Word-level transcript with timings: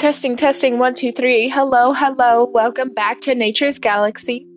Testing, 0.00 0.34
testing, 0.34 0.78
one, 0.78 0.94
two, 0.94 1.12
three. 1.12 1.50
Hello, 1.50 1.92
hello. 1.92 2.46
Welcome 2.46 2.94
back 2.94 3.20
to 3.20 3.34
Nature's 3.34 3.78
Galaxy. 3.78 4.48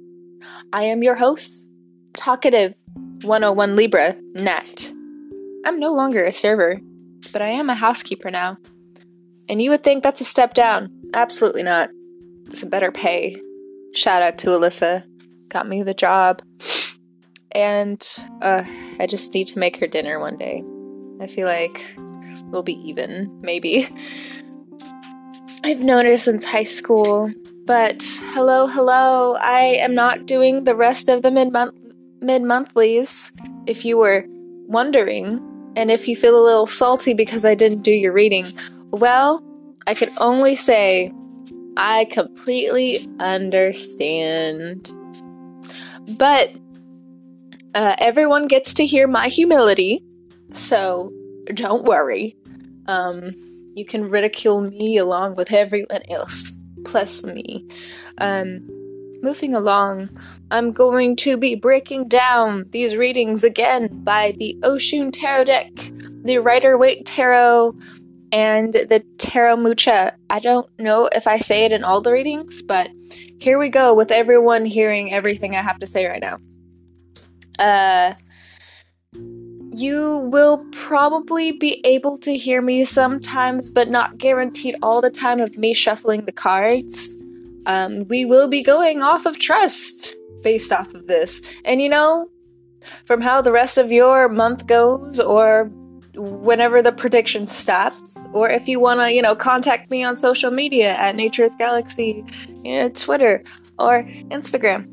I 0.71 0.83
am 0.83 1.03
your 1.03 1.15
host, 1.15 1.69
Talkative 2.15 2.73
101 3.23 3.75
Libra, 3.75 4.15
Nat. 4.35 4.89
I'm 5.65 5.81
no 5.81 5.89
longer 5.89 6.23
a 6.23 6.31
server, 6.31 6.79
but 7.33 7.41
I 7.41 7.49
am 7.49 7.69
a 7.69 7.75
housekeeper 7.75 8.31
now. 8.31 8.55
And 9.49 9.61
you 9.61 9.69
would 9.71 9.83
think 9.83 10.01
that's 10.01 10.21
a 10.21 10.23
step 10.23 10.53
down. 10.53 10.89
Absolutely 11.13 11.63
not. 11.63 11.89
It's 12.45 12.63
a 12.63 12.67
better 12.67 12.93
pay. 12.93 13.35
Shout 13.93 14.21
out 14.21 14.37
to 14.37 14.47
Alyssa. 14.47 15.03
Got 15.49 15.67
me 15.67 15.83
the 15.83 15.93
job. 15.93 16.41
And 17.51 18.01
uh, 18.41 18.63
I 18.97 19.07
just 19.07 19.33
need 19.33 19.47
to 19.47 19.59
make 19.59 19.75
her 19.81 19.87
dinner 19.87 20.21
one 20.21 20.37
day. 20.37 20.63
I 21.19 21.27
feel 21.27 21.47
like 21.47 21.85
we'll 22.45 22.63
be 22.63 22.79
even, 22.87 23.41
maybe. 23.41 23.89
I've 25.65 25.79
known 25.79 26.05
her 26.05 26.17
since 26.17 26.43
high 26.43 26.65
school, 26.65 27.31
but 27.65 28.03
hello, 28.33 28.67
hello. 28.67 29.35
I 29.35 29.61
am 29.79 29.95
not 29.95 30.25
doing 30.25 30.65
the 30.65 30.75
rest 30.75 31.07
of 31.07 31.21
the 31.21 31.31
mid 31.31 31.53
month 31.53 31.73
mid 32.19 32.41
monthlies. 32.41 33.31
If 33.65 33.85
you 33.85 33.97
were 33.97 34.25
wondering, 34.67 35.39
and 35.77 35.89
if 35.89 36.05
you 36.09 36.17
feel 36.17 36.37
a 36.37 36.43
little 36.43 36.67
salty 36.67 37.13
because 37.13 37.45
I 37.45 37.55
didn't 37.55 37.83
do 37.83 37.91
your 37.91 38.11
reading, 38.11 38.45
well, 38.91 39.41
I 39.87 39.93
could 39.93 40.11
only 40.17 40.57
say 40.57 41.13
I 41.77 42.05
completely 42.11 43.09
understand. 43.21 44.91
But 46.17 46.51
uh, 47.73 47.95
everyone 47.99 48.47
gets 48.47 48.73
to 48.73 48.85
hear 48.85 49.07
my 49.07 49.27
humility, 49.27 50.03
so 50.51 51.09
don't 51.53 51.85
worry. 51.85 52.35
Um, 52.87 53.31
you 53.75 53.85
can 53.85 54.09
ridicule 54.09 54.61
me 54.61 54.97
along 54.97 55.35
with 55.35 55.51
everyone 55.51 56.01
else, 56.09 56.55
plus 56.85 57.23
me. 57.23 57.67
Um, 58.19 58.67
moving 59.21 59.55
along, 59.55 60.09
I'm 60.51 60.71
going 60.71 61.15
to 61.17 61.37
be 61.37 61.55
breaking 61.55 62.09
down 62.09 62.65
these 62.71 62.95
readings 62.95 63.43
again 63.43 64.03
by 64.03 64.33
the 64.37 64.55
Oshun 64.63 65.11
Tarot 65.11 65.45
deck, 65.45 65.71
the 66.23 66.37
Rider 66.37 66.77
Waite 66.77 67.05
Tarot, 67.05 67.73
and 68.31 68.73
the 68.73 69.03
Tarot 69.17 69.57
Mucha. 69.57 70.15
I 70.29 70.39
don't 70.39 70.67
know 70.79 71.09
if 71.11 71.27
I 71.27 71.37
say 71.37 71.65
it 71.65 71.71
in 71.71 71.83
all 71.83 72.01
the 72.01 72.11
readings, 72.11 72.61
but 72.61 72.89
here 73.39 73.59
we 73.59 73.69
go 73.69 73.93
with 73.95 74.11
everyone 74.11 74.65
hearing 74.65 75.13
everything 75.13 75.55
I 75.55 75.61
have 75.61 75.79
to 75.79 75.87
say 75.87 76.05
right 76.05 76.21
now. 76.21 76.37
Uh, 77.59 78.13
you 79.73 80.29
will 80.31 80.65
probably 80.71 81.51
be 81.51 81.81
able 81.83 82.17
to 82.19 82.33
hear 82.33 82.61
me 82.61 82.85
sometimes, 82.85 83.69
but 83.69 83.89
not 83.89 84.17
guaranteed 84.17 84.75
all 84.81 85.01
the 85.01 85.09
time 85.09 85.39
of 85.39 85.57
me 85.57 85.73
shuffling 85.73 86.25
the 86.25 86.31
cards. 86.31 87.15
Um, 87.65 88.07
we 88.07 88.25
will 88.25 88.47
be 88.47 88.61
going 88.61 89.01
off 89.01 89.25
of 89.25 89.39
trust 89.39 90.15
based 90.43 90.71
off 90.71 90.93
of 90.93 91.07
this. 91.07 91.41
And 91.65 91.81
you 91.81 91.89
know, 91.89 92.29
from 93.05 93.21
how 93.21 93.41
the 93.41 93.51
rest 93.51 93.77
of 93.77 93.91
your 93.91 94.29
month 94.29 94.67
goes, 94.67 95.19
or 95.19 95.71
whenever 96.15 96.81
the 96.81 96.91
prediction 96.91 97.47
stops, 97.47 98.27
or 98.33 98.49
if 98.49 98.67
you 98.67 98.79
want 98.79 98.99
to, 98.99 99.11
you 99.11 99.21
know, 99.21 99.35
contact 99.35 99.89
me 99.89 100.03
on 100.03 100.17
social 100.17 100.51
media 100.51 100.93
at 100.95 101.15
Nature's 101.15 101.55
Galaxy, 101.55 102.23
you 102.63 102.73
know, 102.73 102.89
Twitter, 102.89 103.43
or 103.79 104.03
Instagram. 104.29 104.89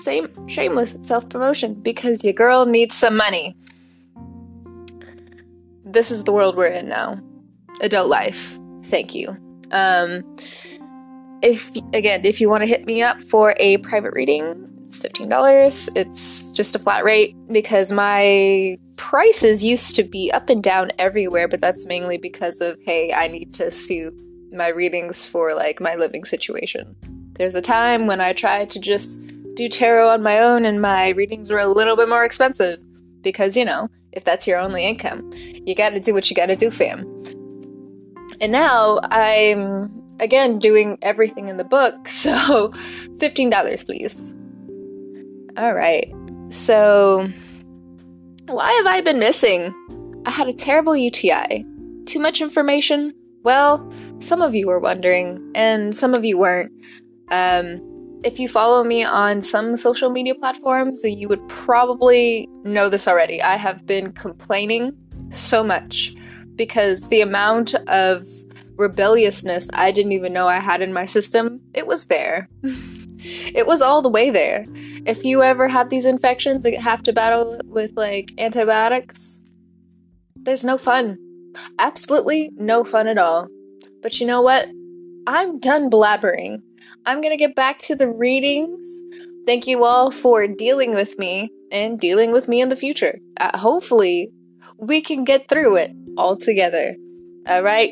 Same 0.00 0.28
shameless 0.48 0.96
self 1.00 1.28
promotion 1.28 1.74
because 1.74 2.24
your 2.24 2.32
girl 2.32 2.64
needs 2.64 2.94
some 2.94 3.16
money 3.16 3.54
this 5.92 6.10
is 6.10 6.24
the 6.24 6.32
world 6.32 6.56
we're 6.56 6.66
in 6.66 6.88
now. 6.88 7.18
Adult 7.80 8.08
life. 8.08 8.56
Thank 8.84 9.14
you. 9.14 9.28
Um, 9.70 10.22
if 11.42 11.74
again, 11.94 12.24
if 12.24 12.40
you 12.40 12.48
want 12.48 12.62
to 12.62 12.68
hit 12.68 12.84
me 12.84 13.02
up 13.02 13.20
for 13.20 13.54
a 13.58 13.78
private 13.78 14.12
reading, 14.14 14.70
it's 14.82 14.98
fifteen 14.98 15.28
dollars. 15.28 15.88
It's 15.94 16.52
just 16.52 16.74
a 16.74 16.78
flat 16.78 17.04
rate 17.04 17.36
because 17.50 17.92
my 17.92 18.76
prices 18.96 19.64
used 19.64 19.94
to 19.96 20.02
be 20.02 20.30
up 20.32 20.50
and 20.50 20.62
down 20.62 20.92
everywhere, 20.98 21.48
but 21.48 21.60
that's 21.60 21.86
mainly 21.86 22.18
because 22.18 22.60
of 22.60 22.78
hey, 22.82 23.12
I 23.12 23.28
need 23.28 23.54
to 23.54 23.70
suit 23.70 24.14
my 24.52 24.68
readings 24.68 25.26
for 25.26 25.54
like 25.54 25.80
my 25.80 25.94
living 25.94 26.24
situation. 26.24 26.96
There's 27.34 27.54
a 27.54 27.62
time 27.62 28.06
when 28.06 28.20
I 28.20 28.32
tried 28.32 28.70
to 28.70 28.80
just 28.80 29.20
do 29.54 29.68
tarot 29.68 30.08
on 30.08 30.22
my 30.22 30.40
own 30.40 30.64
and 30.64 30.82
my 30.82 31.10
readings 31.10 31.50
were 31.50 31.58
a 31.58 31.66
little 31.66 31.96
bit 31.96 32.08
more 32.08 32.24
expensive 32.24 32.78
because 33.22 33.56
you 33.56 33.64
know 33.64 33.88
if 34.12 34.24
that's 34.24 34.46
your 34.46 34.58
only 34.58 34.86
income. 34.86 35.30
You 35.34 35.74
gotta 35.74 36.00
do 36.00 36.14
what 36.14 36.30
you 36.30 36.36
gotta 36.36 36.56
do, 36.56 36.70
fam. 36.70 37.00
And 38.40 38.52
now 38.52 39.00
I'm 39.02 39.90
again 40.18 40.58
doing 40.58 40.98
everything 41.02 41.48
in 41.48 41.56
the 41.56 41.64
book, 41.64 42.08
so 42.08 42.70
$15, 43.18 43.86
please. 43.86 44.36
Alright, 45.58 46.12
so 46.50 47.28
why 48.46 48.72
have 48.72 48.86
I 48.86 49.00
been 49.00 49.18
missing? 49.18 49.74
I 50.26 50.30
had 50.30 50.48
a 50.48 50.52
terrible 50.52 50.96
UTI. 50.96 51.64
Too 52.06 52.18
much 52.18 52.40
information? 52.40 53.14
Well, 53.42 53.90
some 54.18 54.42
of 54.42 54.54
you 54.54 54.66
were 54.66 54.80
wondering, 54.80 55.50
and 55.54 55.94
some 55.94 56.14
of 56.14 56.24
you 56.24 56.36
weren't. 56.38 56.72
Um, 57.30 57.89
if 58.22 58.38
you 58.38 58.48
follow 58.48 58.84
me 58.84 59.04
on 59.04 59.42
some 59.42 59.76
social 59.76 60.10
media 60.10 60.34
platforms, 60.34 61.02
you 61.04 61.28
would 61.28 61.46
probably 61.48 62.48
know 62.64 62.88
this 62.88 63.08
already. 63.08 63.40
I 63.40 63.56
have 63.56 63.86
been 63.86 64.12
complaining 64.12 64.92
so 65.30 65.64
much 65.64 66.14
because 66.56 67.08
the 67.08 67.22
amount 67.22 67.74
of 67.88 68.24
rebelliousness 68.76 69.68
I 69.72 69.92
didn't 69.92 70.12
even 70.12 70.32
know 70.32 70.46
I 70.46 70.60
had 70.60 70.82
in 70.82 70.92
my 70.92 71.06
system, 71.06 71.60
it 71.74 71.86
was 71.86 72.06
there. 72.06 72.48
it 72.62 73.66
was 73.66 73.80
all 73.80 74.02
the 74.02 74.10
way 74.10 74.30
there. 74.30 74.66
If 75.06 75.24
you 75.24 75.42
ever 75.42 75.68
have 75.68 75.88
these 75.88 76.04
infections 76.04 76.64
that 76.64 76.74
have 76.74 77.02
to 77.04 77.12
battle 77.12 77.60
with 77.66 77.92
like 77.96 78.32
antibiotics, 78.38 79.42
there's 80.36 80.64
no 80.64 80.76
fun. 80.76 81.18
Absolutely 81.78 82.50
no 82.56 82.84
fun 82.84 83.08
at 83.08 83.18
all. 83.18 83.48
But 84.02 84.20
you 84.20 84.26
know 84.26 84.42
what? 84.42 84.68
I'm 85.26 85.58
done 85.58 85.90
blabbering. 85.90 86.58
I'm 87.06 87.20
going 87.20 87.32
to 87.32 87.36
get 87.36 87.54
back 87.54 87.78
to 87.80 87.94
the 87.94 88.08
readings. 88.08 89.02
Thank 89.46 89.66
you 89.66 89.84
all 89.84 90.10
for 90.10 90.46
dealing 90.46 90.94
with 90.94 91.18
me 91.18 91.50
and 91.72 91.98
dealing 91.98 92.32
with 92.32 92.48
me 92.48 92.60
in 92.60 92.68
the 92.68 92.76
future. 92.76 93.18
Uh, 93.38 93.56
hopefully, 93.58 94.32
we 94.78 95.00
can 95.00 95.24
get 95.24 95.48
through 95.48 95.76
it 95.76 95.92
all 96.16 96.36
together. 96.36 96.94
All 97.46 97.62
right. 97.62 97.90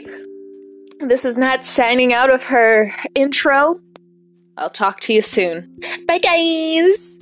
This 1.00 1.24
is 1.24 1.38
Nat 1.38 1.64
signing 1.64 2.12
out 2.12 2.30
of 2.30 2.44
her 2.44 2.92
intro. 3.14 3.80
I'll 4.56 4.70
talk 4.70 5.00
to 5.00 5.12
you 5.12 5.22
soon. 5.22 5.78
Bye, 6.06 6.18
guys. 6.18 7.18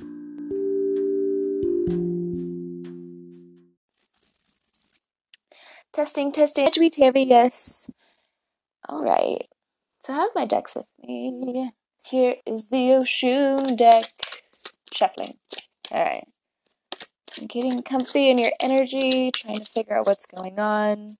Testing, 5.93 6.31
testing. 6.31 6.67
HBTV, 6.67 7.27
yes. 7.27 7.89
All 8.87 9.03
right. 9.03 9.45
So 10.07 10.13
I 10.13 10.21
have 10.21 10.29
my 10.35 10.45
decks 10.45 10.73
with 10.73 10.89
me. 11.03 11.73
Here 12.05 12.37
is 12.45 12.69
the 12.69 12.91
Oshun 12.91 13.75
deck. 13.75 14.05
Shuffling. 14.93 15.33
Alright. 15.91 16.29
Getting 17.45 17.83
comfy 17.83 18.29
in 18.29 18.37
your 18.37 18.53
energy, 18.61 19.31
trying 19.31 19.59
to 19.59 19.65
figure 19.65 19.97
out 19.97 20.05
what's 20.05 20.25
going 20.25 20.59
on. 20.61 21.17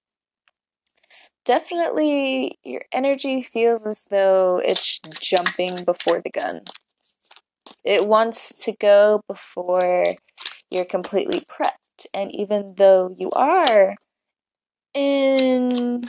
Definitely, 1.43 2.59
your 2.63 2.83
energy 2.93 3.41
feels 3.41 3.85
as 3.85 4.05
though 4.05 4.61
it's 4.63 4.99
jumping 5.19 5.83
before 5.83 6.21
the 6.21 6.31
gun. 6.31 6.61
It 7.83 8.07
wants 8.07 8.63
to 8.63 8.71
go 8.71 9.19
before 9.27 10.15
you're 10.69 10.85
completely 10.85 11.41
prepped. 11.41 12.07
And 12.13 12.31
even 12.31 12.75
though 12.77 13.13
you 13.13 13.31
are 13.31 13.95
in 14.93 16.05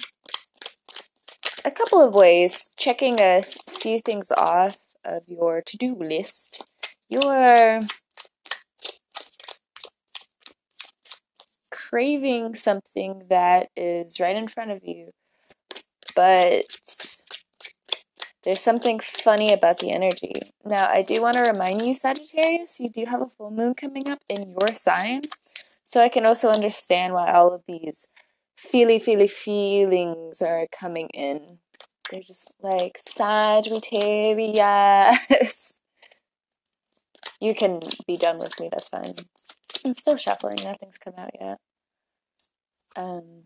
a 1.69 1.71
couple 1.71 2.01
of 2.01 2.15
ways. 2.15 2.75
Checking 2.77 3.21
a 3.21 3.43
few 3.43 4.01
things 4.01 4.33
off 4.33 4.79
of 5.05 5.23
your 5.29 5.61
to 5.61 5.77
do 5.77 5.95
list. 5.95 6.65
You're 7.09 7.81
craving 11.71 12.55
something 12.55 13.23
that 13.31 13.69
is 13.77 14.19
right 14.19 14.37
in 14.37 14.49
front 14.49 14.71
of 14.71 14.81
you, 14.83 15.11
but 16.15 16.65
there's 18.45 18.61
something 18.61 18.99
funny 19.01 19.53
about 19.53 19.79
the 19.79 19.91
energy. 19.91 20.35
Now, 20.65 20.89
I 20.89 21.03
do 21.03 21.21
want 21.21 21.37
to 21.37 21.51
remind 21.51 21.83
you, 21.83 21.95
Sagittarius, 21.95 22.81
you 22.81 22.91
do 22.91 23.05
have 23.07 23.23
a 23.23 23.27
full 23.27 23.51
moon 23.51 23.75
coming 23.75 24.09
up 24.09 24.21
in 24.29 24.55
your 24.59 24.75
sign, 24.75 25.23
so 25.85 26.01
I 26.01 26.09
can 26.09 26.27
also 26.27 26.49
understand 26.49 27.15
why 27.15 27.31
all 27.33 27.55
of 27.55 27.63
these 27.67 28.07
feely 28.59 28.99
feely 28.99 29.29
feelings 29.29 30.43
are 30.43 30.67
coming 30.73 31.09
in. 31.15 31.61
They're 32.11 32.21
just 32.21 32.53
like 32.61 32.99
Sagittarius. 33.09 34.59
you 37.41 37.55
can 37.55 37.81
be 38.07 38.17
done 38.17 38.39
with 38.39 38.59
me, 38.59 38.69
that's 38.71 38.89
fine. 38.89 39.13
I'm 39.85 39.95
still 39.95 40.17
shuffling, 40.17 40.59
nothing's 40.65 40.99
come 40.99 41.15
out 41.17 41.31
yet. 41.41 41.59
Um 42.97 43.45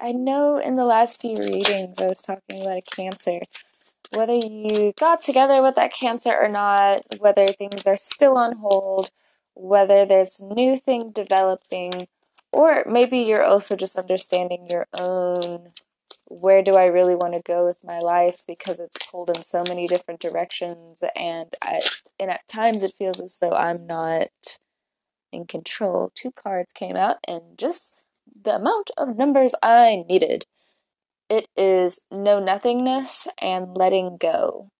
I 0.00 0.12
know 0.12 0.56
in 0.56 0.76
the 0.76 0.84
last 0.84 1.20
few 1.20 1.36
readings 1.36 2.00
I 2.00 2.06
was 2.06 2.22
talking 2.22 2.62
about 2.62 2.78
a 2.78 2.82
cancer. 2.82 3.40
Whether 4.14 4.34
you 4.34 4.92
got 4.98 5.22
together 5.22 5.60
with 5.60 5.76
that 5.76 5.92
cancer 5.92 6.34
or 6.34 6.48
not, 6.48 7.02
whether 7.18 7.48
things 7.48 7.86
are 7.86 7.96
still 7.96 8.36
on 8.38 8.56
hold, 8.56 9.10
whether 9.54 10.04
there's 10.04 10.40
new 10.40 10.76
thing 10.76 11.10
developing, 11.12 12.08
or 12.52 12.84
maybe 12.86 13.18
you're 13.18 13.44
also 13.44 13.76
just 13.76 13.98
understanding 13.98 14.66
your 14.68 14.86
own 14.94 15.72
where 16.28 16.62
do 16.62 16.74
I 16.74 16.86
really 16.86 17.14
want 17.14 17.34
to 17.34 17.42
go 17.42 17.66
with 17.66 17.84
my 17.84 17.98
life 17.98 18.42
because 18.46 18.80
it's 18.80 18.96
pulled 19.10 19.28
in 19.28 19.42
so 19.42 19.62
many 19.62 19.86
different 19.86 20.20
directions 20.20 21.04
and 21.14 21.52
I 21.62 21.80
and 22.18 22.30
at 22.30 22.48
times 22.48 22.82
it 22.82 22.94
feels 22.94 23.20
as 23.20 23.38
though 23.38 23.52
I'm 23.52 23.86
not 23.86 24.58
in 25.32 25.46
control. 25.46 26.10
Two 26.14 26.32
cards 26.32 26.72
came 26.72 26.96
out 26.96 27.16
and 27.28 27.58
just 27.58 28.02
the 28.42 28.56
amount 28.56 28.90
of 28.96 29.16
numbers 29.16 29.54
I 29.62 30.04
needed. 30.08 30.46
It 31.28 31.48
is 31.56 32.00
know 32.10 32.40
nothingness 32.40 33.28
and 33.40 33.74
letting 33.74 34.16
go. 34.16 34.70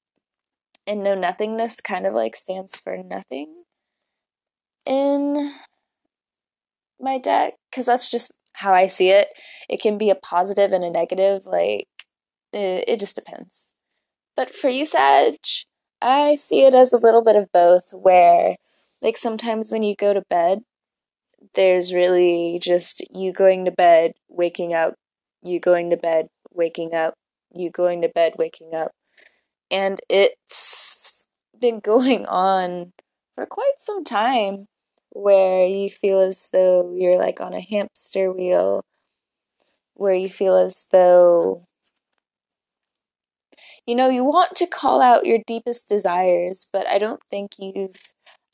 And 0.87 1.03
know 1.03 1.15
nothingness 1.15 1.81
kind 1.81 2.07
of 2.07 2.15
like 2.15 2.37
stands 2.37 2.77
for 2.77 2.97
nothing 2.97 3.64
in 4.87 5.53
my 7.01 7.19
deck 7.19 7.55
because 7.71 7.87
that's 7.87 8.11
just 8.11 8.33
how 8.55 8.73
I 8.73 8.87
see 8.87 9.11
it. 9.11 9.29
It 9.69 9.81
can 9.81 9.99
be 9.99 10.11
a 10.11 10.15
positive 10.15 10.73
and 10.73 10.85
a 10.85 10.91
negative, 10.91 11.45
like 11.47 11.89
it, 12.53 12.85
it 12.89 13.01
just 13.01 13.15
depends. 13.15 13.73
But 14.37 14.55
for 14.55 14.69
you, 14.69 14.87
Sag, 14.87 15.37
I 16.01 16.35
see 16.37 16.65
it 16.65 16.75
as 16.75 16.93
a 16.93 16.99
little 16.99 17.23
bit 17.23 17.37
of 17.37 17.53
both, 17.53 17.91
where 17.93 18.57
like 19.03 19.17
sometimes 19.17 19.71
when 19.71 19.83
you 19.83 19.95
go 19.95 20.13
to 20.13 20.23
bed, 20.29 20.61
there's 21.55 21.93
really 21.93 22.59
just 22.63 23.05
you 23.11 23.33
going 23.33 23.65
to 23.67 23.71
bed, 23.71 24.13
waking 24.29 24.75
up, 24.75 24.95
you 25.43 25.61
going 25.61 25.91
to 25.91 25.97
bed, 25.97 26.27
waking 26.53 26.95
up, 26.95 27.15
you 27.53 27.71
going 27.71 28.03
to 28.03 28.09
bed, 28.09 28.35
waking 28.39 28.75
up. 28.75 28.93
And 29.71 29.99
it's 30.09 31.27
been 31.61 31.81
going 31.85 32.27
on 32.27 32.93
for 33.35 33.47
quite 33.47 33.75
some 33.79 34.05
time 34.05 34.67
where 35.15 35.67
you 35.67 35.89
feel 35.89 36.21
as 36.21 36.51
though 36.53 36.93
you're 36.95 37.19
like 37.19 37.41
on 37.41 37.55
a 37.55 37.61
hamster 37.61 38.33
wheel, 38.33 38.85
where 39.95 40.15
you 40.15 40.29
feel 40.29 40.57
as 40.57 40.87
though 40.93 41.67
you 43.87 43.95
know 43.95 44.09
you 44.09 44.25
want 44.25 44.57
to 44.57 44.67
call 44.67 45.01
out 45.01 45.27
your 45.27 45.39
deepest 45.47 45.89
desires, 45.89 46.67
but 46.73 46.87
I 46.89 46.99
don't 46.99 47.23
think 47.31 47.53
you've 47.59 47.97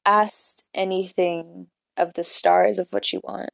asked 0.06 0.68
anything 0.74 1.68
of 1.96 2.14
the 2.14 2.24
stars 2.24 2.78
of 2.78 2.88
what 2.90 3.12
you 3.12 3.20
want 3.24 3.50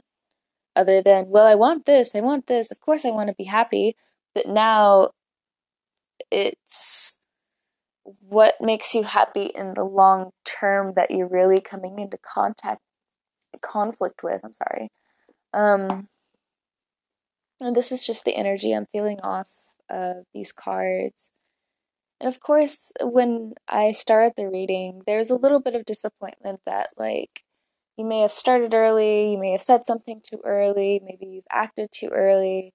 other 0.76 1.02
than 1.02 1.26
well 1.28 1.46
i 1.46 1.54
want 1.54 1.84
this 1.86 2.14
i 2.14 2.20
want 2.20 2.46
this 2.46 2.70
of 2.70 2.80
course 2.80 3.04
i 3.04 3.10
want 3.10 3.28
to 3.28 3.34
be 3.36 3.44
happy 3.44 3.96
but 4.34 4.46
now 4.46 5.10
it's 6.30 7.18
what 8.20 8.54
makes 8.60 8.94
you 8.94 9.02
happy 9.02 9.46
in 9.46 9.74
the 9.74 9.82
long 9.82 10.30
term 10.44 10.92
that 10.94 11.10
you're 11.10 11.28
really 11.28 11.60
coming 11.60 11.98
into 11.98 12.18
contact 12.18 12.80
conflict 13.62 14.22
with. 14.22 14.44
I'm 14.44 14.54
sorry. 14.54 14.90
Um, 15.52 16.08
and 17.60 17.74
this 17.74 17.92
is 17.92 18.06
just 18.06 18.24
the 18.24 18.36
energy 18.36 18.72
I'm 18.72 18.86
feeling 18.86 19.20
off 19.22 19.48
of 19.88 20.24
these 20.34 20.52
cards. 20.52 21.30
And 22.20 22.28
of 22.28 22.40
course, 22.40 22.92
when 23.02 23.54
I 23.68 23.92
started 23.92 24.34
the 24.36 24.48
reading, 24.48 25.02
there's 25.06 25.30
a 25.30 25.34
little 25.36 25.60
bit 25.60 25.74
of 25.74 25.84
disappointment 25.84 26.60
that, 26.66 26.88
like, 26.96 27.42
you 27.96 28.04
may 28.04 28.20
have 28.20 28.32
started 28.32 28.74
early, 28.74 29.32
you 29.32 29.38
may 29.38 29.52
have 29.52 29.62
said 29.62 29.84
something 29.84 30.20
too 30.22 30.40
early, 30.44 31.00
maybe 31.04 31.26
you've 31.26 31.46
acted 31.50 31.88
too 31.90 32.08
early, 32.08 32.72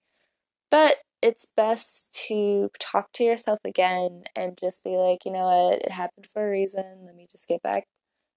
but 0.72 0.95
it's 1.22 1.45
best 1.56 2.24
to 2.27 2.69
talk 2.80 3.12
to 3.13 3.24
yourself 3.24 3.60
again 3.63 4.24
and 4.36 4.57
just 4.60 4.84
be 4.84 4.98
like, 4.98 5.25
you 5.25 5.31
know 5.31 5.44
what, 5.45 5.81
it 5.84 5.92
happened 5.92 6.27
for 6.31 6.48
a 6.48 6.50
reason. 6.50 7.04
Let 7.06 7.16
me 7.16 7.27
just 7.31 7.48
get 7.48 7.62
back 7.62 7.86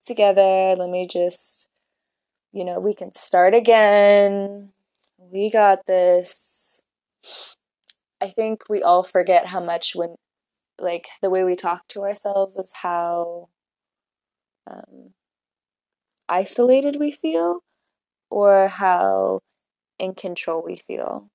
together. 0.03 0.75
Let 0.77 0.91
me 0.91 1.09
just 1.11 1.71
you 2.55 2.65
know, 2.65 2.79
we 2.79 2.95
can 2.95 3.11
start 3.11 3.53
again. 3.53 4.73
We 5.19 5.51
got 5.51 5.87
this. 5.87 6.83
I 8.21 8.29
think 8.29 8.69
we 8.69 8.81
all 8.83 9.03
forget 9.03 9.47
how 9.47 9.61
much 9.61 9.95
when, 9.97 10.15
like, 10.79 11.09
the 11.21 11.31
way 11.31 11.45
we 11.45 11.57
talk 11.57 11.89
to 11.89 12.03
ourselves 12.03 12.57
is 12.57 12.73
how 12.83 13.49
um, 14.71 15.15
isolated 16.29 16.97
we 17.01 17.11
feel 17.11 17.61
or 18.31 18.69
how 18.69 19.41
in 19.99 20.15
control 20.15 20.63
we 20.65 20.77
feel. 20.77 21.31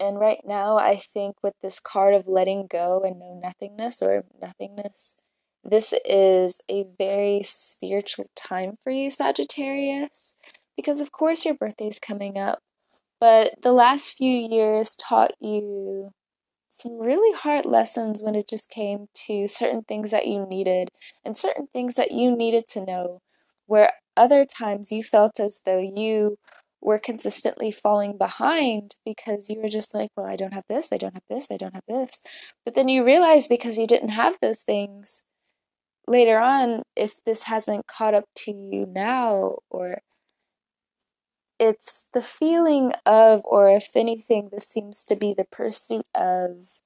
And 0.00 0.18
right 0.18 0.40
now, 0.44 0.76
I 0.76 0.96
think 0.96 1.36
with 1.42 1.54
this 1.60 1.80
card 1.80 2.14
of 2.14 2.26
letting 2.28 2.66
go 2.68 3.02
and 3.02 3.18
know 3.18 3.40
nothingness 3.42 4.02
or 4.02 4.24
nothingness, 4.40 5.16
this 5.64 5.94
is 6.04 6.60
a 6.70 6.84
very 6.98 7.42
spiritual 7.44 8.26
time 8.36 8.76
for 8.82 8.90
you, 8.90 9.10
Sagittarius, 9.10 10.36
because 10.76 11.00
of 11.00 11.12
course 11.12 11.44
your 11.44 11.54
birthday 11.54 11.88
is 11.88 11.98
coming 11.98 12.38
up, 12.38 12.60
but 13.20 13.54
the 13.62 13.72
last 13.72 14.16
few 14.16 14.32
years 14.32 14.96
taught 14.96 15.32
you 15.40 16.10
some 16.70 16.98
really 16.98 17.36
hard 17.36 17.66
lessons 17.66 18.22
when 18.22 18.34
it 18.34 18.48
just 18.48 18.70
came 18.70 19.06
to 19.12 19.48
certain 19.48 19.82
things 19.82 20.10
that 20.12 20.26
you 20.26 20.46
needed 20.46 20.90
and 21.24 21.36
certain 21.36 21.66
things 21.66 21.96
that 21.96 22.12
you 22.12 22.36
needed 22.36 22.66
to 22.68 22.84
know, 22.84 23.20
where 23.66 23.92
other 24.16 24.44
times 24.44 24.92
you 24.92 25.02
felt 25.02 25.40
as 25.40 25.60
though 25.66 25.78
you 25.80 26.36
were 26.80 26.98
consistently 26.98 27.72
falling 27.72 28.16
behind 28.16 28.94
because 29.04 29.50
you 29.50 29.60
were 29.60 29.68
just 29.68 29.94
like, 29.94 30.10
well, 30.16 30.26
I 30.26 30.36
don't 30.36 30.54
have 30.54 30.66
this, 30.68 30.92
I 30.92 30.96
don't 30.96 31.14
have 31.14 31.24
this, 31.28 31.50
I 31.50 31.56
don't 31.56 31.74
have 31.74 31.84
this. 31.88 32.20
But 32.64 32.74
then 32.74 32.88
you 32.88 33.04
realize 33.04 33.48
because 33.48 33.78
you 33.78 33.86
didn't 33.86 34.10
have 34.10 34.38
those 34.40 34.62
things, 34.62 35.24
later 36.08 36.38
on, 36.38 36.82
if 36.96 37.22
this 37.24 37.44
hasn't 37.44 37.86
caught 37.86 38.14
up 38.14 38.24
to 38.36 38.52
you 38.52 38.86
now, 38.86 39.58
or 39.70 39.98
it's 41.58 42.08
the 42.12 42.22
feeling 42.22 42.92
of, 43.06 43.42
or 43.44 43.70
if 43.70 43.90
anything, 43.94 44.48
this 44.50 44.68
seems 44.68 45.04
to 45.06 45.16
be 45.16 45.34
the 45.34 45.46
pursuit 45.50 46.06
of 46.14 46.80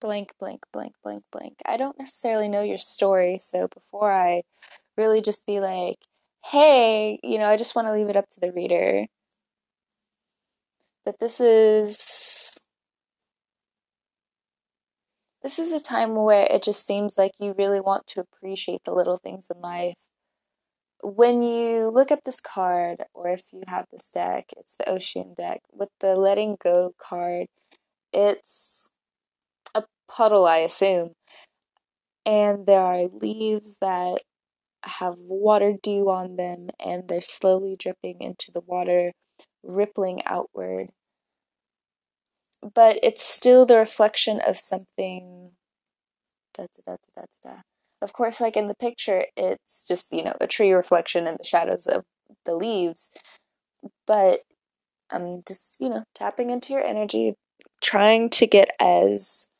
blank, 0.00 0.34
blank, 0.38 0.60
blank, 0.72 0.94
blank, 1.02 1.24
blank. 1.32 1.54
I 1.64 1.76
don't 1.76 1.98
necessarily 1.98 2.48
know 2.48 2.62
your 2.62 2.78
story, 2.78 3.38
so 3.40 3.68
before 3.68 4.12
I 4.12 4.42
really 4.96 5.22
just 5.22 5.46
be 5.46 5.60
like, 5.60 5.96
hey, 6.44 7.18
you 7.22 7.38
know, 7.38 7.46
I 7.48 7.56
just 7.56 7.74
want 7.74 7.88
to 7.88 7.92
leave 7.92 8.08
it 8.08 8.16
up 8.16 8.28
to 8.30 8.40
the 8.40 8.52
reader. 8.52 9.06
But 11.04 11.18
this 11.20 11.40
is 11.40 12.63
this 15.44 15.58
is 15.58 15.72
a 15.72 15.78
time 15.78 16.14
where 16.14 16.46
it 16.50 16.62
just 16.62 16.86
seems 16.86 17.18
like 17.18 17.32
you 17.38 17.54
really 17.58 17.80
want 17.80 18.06
to 18.06 18.20
appreciate 18.20 18.82
the 18.84 18.94
little 18.94 19.18
things 19.18 19.50
in 19.54 19.60
life. 19.60 20.08
When 21.02 21.42
you 21.42 21.90
look 21.90 22.10
at 22.10 22.24
this 22.24 22.40
card, 22.40 23.02
or 23.12 23.28
if 23.28 23.52
you 23.52 23.62
have 23.66 23.84
this 23.92 24.08
deck, 24.08 24.46
it's 24.56 24.74
the 24.76 24.84
Oshun 24.84 25.36
deck. 25.36 25.60
With 25.70 25.90
the 26.00 26.16
Letting 26.16 26.56
Go 26.58 26.94
card, 26.98 27.48
it's 28.10 28.90
a 29.74 29.84
puddle, 30.08 30.46
I 30.46 30.58
assume. 30.60 31.10
And 32.24 32.64
there 32.64 32.80
are 32.80 33.04
leaves 33.12 33.76
that 33.82 34.20
have 34.82 35.16
water 35.18 35.74
dew 35.82 36.08
on 36.08 36.36
them, 36.36 36.68
and 36.82 37.06
they're 37.06 37.20
slowly 37.20 37.76
dripping 37.78 38.22
into 38.22 38.50
the 38.50 38.62
water, 38.66 39.12
rippling 39.62 40.22
outward 40.24 40.88
but 42.74 42.98
it's 43.02 43.22
still 43.22 43.66
the 43.66 43.76
reflection 43.76 44.40
of 44.46 44.58
something. 44.58 45.52
Da, 46.54 46.66
da, 46.86 46.96
da, 47.14 47.56
of 48.02 48.12
course, 48.12 48.40
like 48.40 48.56
in 48.56 48.68
the 48.68 48.74
picture, 48.74 49.24
it's 49.36 49.84
just, 49.86 50.12
you 50.12 50.22
know, 50.22 50.34
a 50.40 50.46
tree 50.46 50.72
reflection 50.72 51.26
in 51.26 51.36
the 51.38 51.44
shadows 51.44 51.86
of 51.86 52.04
the 52.44 52.54
leaves. 52.54 53.10
But 54.06 54.40
I'm 55.10 55.42
just, 55.46 55.80
you 55.80 55.88
know, 55.88 56.04
tapping 56.14 56.50
into 56.50 56.72
your 56.72 56.84
energy, 56.84 57.34
trying 57.82 58.30
to 58.30 58.46
get 58.46 58.70
as 58.78 59.50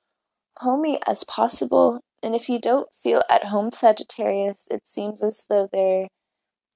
homey 0.59 1.01
as 1.07 1.25
possible. 1.25 2.01
And 2.23 2.35
if 2.35 2.49
you 2.49 2.61
don't 2.61 2.89
feel 2.95 3.23
at 3.31 3.45
home, 3.45 3.71
Sagittarius, 3.71 4.69
it 4.71 4.87
seems 4.87 5.23
as 5.23 5.45
though 5.49 5.69
there 5.73 6.09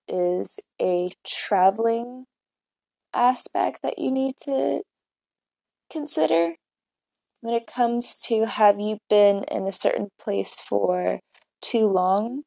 is 0.09 0.59
a 0.81 1.11
traveling 1.27 2.25
aspect 3.13 3.83
that 3.83 3.99
you 3.99 4.11
need 4.11 4.35
to 4.43 4.83
consider 5.91 6.55
when 7.41 7.55
it 7.55 7.67
comes 7.67 8.19
to 8.21 8.47
have 8.47 8.81
you 8.81 8.99
been 9.09 9.45
in 9.45 9.67
a 9.67 9.73
certain 9.73 10.09
place 10.19 10.61
for 10.61 11.21
too 11.61 11.87
long? 11.87 12.43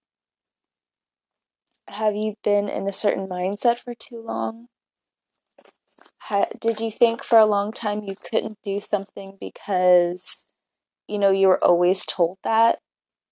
Have 1.88 2.16
you 2.16 2.36
been 2.44 2.70
in 2.70 2.88
a 2.88 2.92
certain 2.92 3.28
mindset 3.28 3.80
for 3.80 3.94
too 3.94 4.22
long? 4.22 4.68
Ha- 6.26 6.46
did 6.60 6.80
you 6.80 6.92
think 6.92 7.24
for 7.24 7.38
a 7.38 7.46
long 7.46 7.72
time 7.72 8.00
you 8.04 8.16
couldn't 8.16 8.58
do 8.64 8.80
something 8.80 9.38
because, 9.40 10.48
you 11.08 11.18
know, 11.18 11.32
you 11.32 11.48
were 11.48 11.64
always 11.64 12.06
told 12.06 12.38
that? 12.44 12.80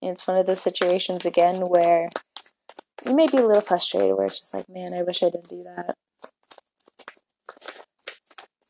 And 0.01 0.11
it's 0.11 0.27
one 0.27 0.37
of 0.37 0.45
those 0.45 0.61
situations 0.61 1.25
again 1.25 1.61
where 1.61 2.09
you 3.05 3.15
may 3.15 3.27
be 3.27 3.37
a 3.37 3.45
little 3.45 3.61
frustrated 3.61 4.15
where 4.15 4.25
it's 4.25 4.39
just 4.39 4.53
like, 4.53 4.69
man, 4.69 4.93
I 4.93 5.03
wish 5.03 5.23
I 5.23 5.29
didn't 5.29 5.49
do 5.49 5.63
that. 5.63 5.95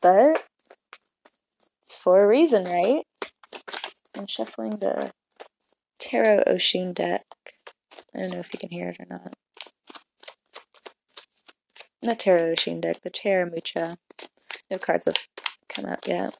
But 0.01 0.48
it's 1.89 1.97
for 1.97 2.23
a 2.23 2.27
reason, 2.27 2.65
right? 2.65 3.03
I'm 4.15 4.27
shuffling 4.27 4.75
the 4.75 5.11
Tarot 5.99 6.43
Oshun 6.45 6.93
deck. 6.93 7.23
I 8.13 8.21
don't 8.21 8.31
know 8.31 8.37
if 8.37 8.53
you 8.53 8.59
can 8.59 8.69
hear 8.69 8.89
it 8.89 8.99
or 8.99 9.07
not. 9.09 9.33
Not 12.03 12.19
Tarot 12.19 12.53
Oshun 12.53 12.79
deck, 12.79 13.01
the 13.01 13.09
Tarot 13.09 13.49
Mucha. 13.49 13.97
No 14.69 14.77
cards 14.77 15.05
have 15.05 15.17
come 15.67 15.87
out 15.87 16.07
yet. 16.07 16.37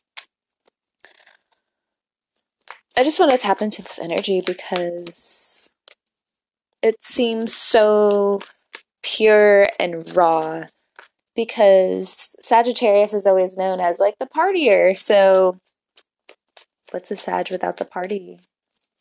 I 2.96 3.04
just 3.04 3.20
want 3.20 3.32
to 3.32 3.38
tap 3.40 3.60
into 3.64 3.82
this 3.82 3.98
energy 3.98 4.44
because 4.46 5.72
it 6.84 7.02
seems 7.02 7.56
so 7.56 8.44
pure 9.02 9.68
and 9.80 10.16
raw. 10.16 10.66
Because 11.40 12.36
Sagittarius 12.42 13.14
is 13.14 13.26
always 13.26 13.58
known 13.58 13.80
as 13.80 13.98
like 13.98 14.16
the 14.20 14.26
partier, 14.26 14.94
so 14.94 15.58
what's 16.92 17.12
a 17.12 17.16
Sag 17.16 17.50
without 17.50 17.78
the 17.78 17.86
party? 17.86 18.42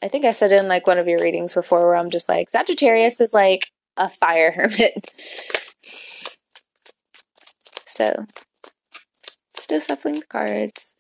I 0.05 0.07
think 0.07 0.25
I 0.25 0.31
said 0.31 0.53
in 0.53 0.69
like 0.69 0.87
one 0.87 0.99
of 0.99 1.09
your 1.09 1.21
readings 1.21 1.55
before 1.55 1.85
where 1.85 1.97
I'm 1.97 2.11
just 2.11 2.29
like 2.29 2.49
Sagittarius 2.49 3.21
is 3.21 3.35
like 3.35 3.67
a 3.97 4.09
fire 4.09 4.53
hermit. 4.57 5.11
so, 7.85 8.25
still 9.57 9.81
shuffling 9.81 10.21
the 10.21 10.27
cards. 10.27 10.97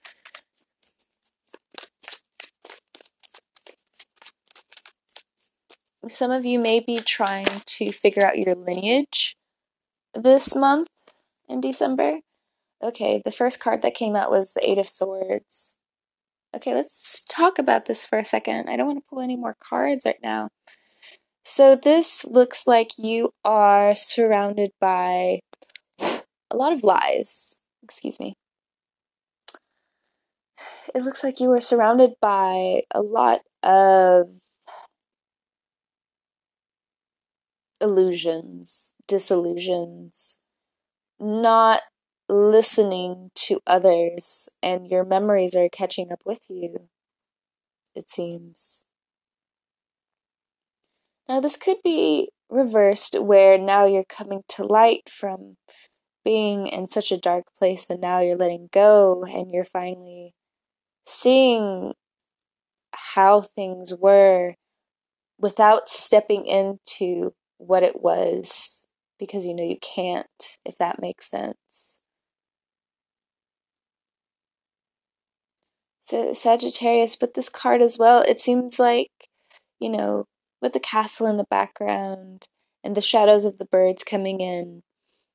Some 6.08 6.32
of 6.32 6.44
you 6.44 6.58
may 6.58 6.80
be 6.80 6.98
trying 6.98 7.62
to 7.64 7.92
figure 7.92 8.26
out 8.26 8.38
your 8.38 8.56
lineage 8.56 9.36
this 10.14 10.56
month 10.56 10.88
in 11.48 11.60
December. 11.60 12.20
Okay, 12.82 13.20
the 13.24 13.32
first 13.32 13.60
card 13.60 13.82
that 13.82 13.94
came 13.94 14.14
out 14.14 14.30
was 14.30 14.52
the 14.52 14.68
Eight 14.68 14.78
of 14.78 14.88
Swords. 14.88 15.76
Okay, 16.54 16.74
let's 16.74 17.24
talk 17.24 17.58
about 17.58 17.86
this 17.86 18.06
for 18.06 18.18
a 18.18 18.24
second. 18.24 18.68
I 18.68 18.76
don't 18.76 18.86
want 18.86 19.04
to 19.04 19.08
pull 19.08 19.20
any 19.20 19.36
more 19.36 19.56
cards 19.58 20.04
right 20.06 20.20
now. 20.22 20.48
So, 21.44 21.76
this 21.76 22.24
looks 22.24 22.66
like 22.66 22.98
you 22.98 23.32
are 23.44 23.94
surrounded 23.94 24.70
by 24.80 25.40
a 26.00 26.56
lot 26.56 26.72
of 26.72 26.82
lies. 26.82 27.60
Excuse 27.82 28.20
me. 28.20 28.34
It 30.94 31.02
looks 31.02 31.22
like 31.22 31.40
you 31.40 31.52
are 31.52 31.60
surrounded 31.60 32.14
by 32.20 32.82
a 32.92 33.00
lot 33.02 33.40
of 33.62 34.28
illusions, 37.80 38.94
disillusions, 39.06 40.37
not 41.20 41.82
listening 42.28 43.30
to 43.34 43.60
others, 43.66 44.48
and 44.62 44.86
your 44.86 45.04
memories 45.04 45.54
are 45.54 45.68
catching 45.68 46.12
up 46.12 46.20
with 46.26 46.46
you, 46.48 46.88
it 47.94 48.08
seems. 48.08 48.84
Now, 51.28 51.40
this 51.40 51.56
could 51.56 51.78
be 51.82 52.30
reversed 52.50 53.20
where 53.20 53.58
now 53.58 53.86
you're 53.86 54.04
coming 54.04 54.42
to 54.48 54.64
light 54.64 55.10
from 55.10 55.56
being 56.24 56.66
in 56.66 56.88
such 56.88 57.10
a 57.12 57.18
dark 57.18 57.44
place, 57.56 57.88
and 57.88 58.00
now 58.00 58.20
you're 58.20 58.36
letting 58.36 58.68
go 58.72 59.24
and 59.24 59.50
you're 59.52 59.64
finally 59.64 60.34
seeing 61.04 61.92
how 62.92 63.40
things 63.40 63.94
were 63.94 64.54
without 65.38 65.88
stepping 65.88 66.46
into 66.46 67.32
what 67.58 67.82
it 67.82 68.02
was 68.02 68.86
because 69.18 69.46
you 69.46 69.54
know 69.54 69.64
you 69.64 69.78
can't, 69.80 70.58
if 70.64 70.76
that 70.78 71.00
makes 71.00 71.30
sense. 71.30 72.00
So, 76.00 76.32
Sagittarius, 76.32 77.18
with 77.20 77.34
this 77.34 77.48
card 77.48 77.82
as 77.82 77.98
well, 77.98 78.22
it 78.22 78.40
seems 78.40 78.78
like, 78.78 79.10
you 79.78 79.90
know, 79.90 80.24
with 80.62 80.72
the 80.72 80.80
castle 80.80 81.26
in 81.26 81.36
the 81.36 81.44
background 81.50 82.48
and 82.82 82.94
the 82.94 83.00
shadows 83.02 83.44
of 83.44 83.58
the 83.58 83.66
birds 83.66 84.04
coming 84.04 84.40
in, 84.40 84.82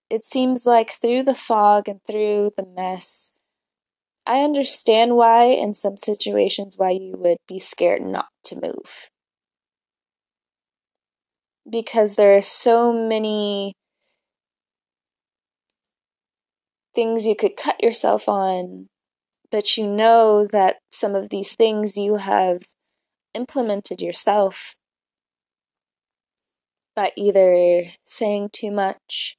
it 0.09 0.25
seems 0.25 0.65
like 0.65 0.91
through 0.91 1.23
the 1.23 1.35
fog 1.35 1.87
and 1.87 2.01
through 2.03 2.51
the 2.57 2.65
mess, 2.65 3.35
I 4.25 4.41
understand 4.43 5.15
why, 5.15 5.45
in 5.45 5.73
some 5.73 5.97
situations, 5.97 6.77
why 6.77 6.91
you 6.91 7.15
would 7.17 7.37
be 7.47 7.59
scared 7.59 8.01
not 8.01 8.29
to 8.45 8.55
move 8.55 9.09
because 11.69 12.15
there 12.15 12.35
are 12.35 12.41
so 12.41 12.91
many 12.91 13.73
things 16.93 17.25
you 17.25 17.35
could 17.35 17.55
cut 17.55 17.81
yourself 17.81 18.27
on, 18.27 18.87
but 19.51 19.77
you 19.77 19.87
know 19.87 20.45
that 20.45 20.77
some 20.91 21.15
of 21.15 21.29
these 21.29 21.55
things 21.55 21.97
you 21.97 22.15
have 22.15 22.63
implemented 23.33 24.01
yourself 24.01 24.75
by 26.95 27.11
either 27.15 27.83
saying 28.03 28.49
too 28.53 28.71
much, 28.71 29.35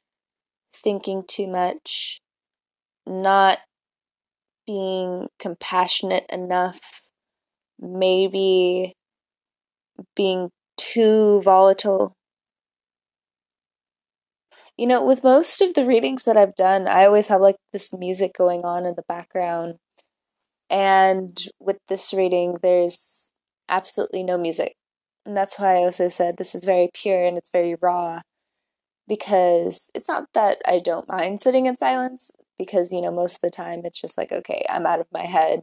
thinking 0.73 1.23
too 1.27 1.47
much, 1.47 2.21
not 3.07 3.59
being 4.67 5.29
compassionate 5.39 6.25
enough, 6.31 7.11
maybe 7.79 8.95
being 10.17 10.51
too 10.77 11.41
volatile. 11.43 12.15
You 14.77 14.87
know, 14.87 15.05
with 15.05 15.23
most 15.23 15.61
of 15.61 15.75
the 15.75 15.85
readings 15.85 16.25
that 16.25 16.37
I've 16.37 16.57
done, 16.57 16.89
I 16.89 17.05
always 17.07 17.29
have 17.29 17.41
like 17.41 17.57
this 17.73 17.93
music 17.93 18.33
going 18.37 18.65
on 18.65 18.85
in 18.85 18.95
the 18.97 19.05
background. 19.07 19.77
And 20.69 21.39
with 21.61 21.77
this 21.89 22.13
reading, 22.13 22.57
there's 22.63 23.31
absolutely 23.69 24.25
no 24.25 24.37
music. 24.37 24.75
And 25.25 25.37
that's 25.37 25.59
why 25.59 25.75
I 25.77 25.85
also 25.85 26.09
said 26.09 26.37
this 26.37 26.55
is 26.55 26.65
very 26.65 26.91
pure 26.93 27.25
and 27.25 27.39
it's 27.39 27.51
very 27.51 27.77
raw. 27.81 28.23
Because 29.07 29.91
it's 29.95 30.09
not 30.09 30.25
that 30.35 30.59
I 30.67 30.81
don't 30.81 31.09
mind 31.09 31.41
sitting 31.41 31.67
in 31.67 31.77
silence, 31.77 32.31
because, 32.59 32.91
you 32.91 33.01
know, 33.01 33.13
most 33.13 33.37
of 33.37 33.41
the 33.43 33.51
time 33.51 33.83
it's 33.85 34.01
just 34.01 34.17
like, 34.17 34.33
okay, 34.33 34.65
I'm 34.69 34.87
out 34.87 35.01
of 35.01 35.07
my 35.13 35.27
head 35.27 35.61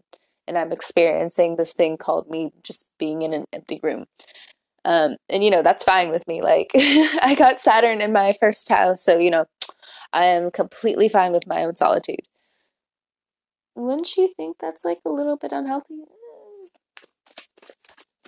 and 0.48 0.58
I'm 0.58 0.72
experiencing 0.72 1.56
this 1.56 1.74
thing 1.74 1.98
called 1.98 2.30
me 2.30 2.52
just 2.64 2.90
being 3.00 3.24
in 3.24 3.34
an 3.34 3.46
empty 3.52 3.80
room. 3.82 4.06
Um, 4.84 5.18
and 5.30 5.44
you 5.44 5.52
know, 5.52 5.62
that's 5.62 5.84
fine 5.84 6.10
with 6.10 6.28
me. 6.28 6.42
Like 6.42 6.72
I 6.76 7.36
got 7.38 7.60
Saturn 7.60 8.02
in 8.02 8.12
my 8.12 8.34
first 8.40 8.68
house, 8.70 9.04
so 9.04 9.18
you 9.18 9.30
know, 9.30 9.46
I 10.14 10.26
am 10.26 10.52
completely 10.52 11.10
fine 11.10 11.32
with 11.32 11.48
my 11.48 11.64
own 11.64 11.76
solitude. 11.76 12.22
Wouldn't 13.76 14.18
you 14.18 14.28
think 14.36 14.58
that's 14.60 14.84
like 14.84 15.00
a 15.06 15.10
little 15.10 15.38
bit 15.38 15.52
unhealthy? 15.52 16.04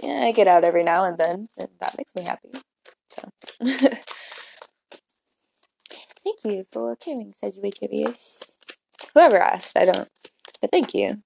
Yeah, 0.01 0.23
I 0.25 0.31
get 0.31 0.47
out 0.47 0.63
every 0.63 0.83
now 0.83 1.03
and 1.05 1.17
then, 1.17 1.47
and 1.57 1.69
that 1.79 1.97
makes 1.97 2.15
me 2.15 2.23
happy. 2.23 2.49
So, 3.07 3.29
thank 6.23 6.43
you 6.43 6.63
for 6.71 6.95
caring, 6.95 7.33
Sagittarius. 7.33 8.57
Whoever 9.13 9.37
asked, 9.37 9.77
I 9.77 9.85
don't, 9.85 10.09
but 10.61 10.71
thank 10.71 10.93
you. 10.93 11.23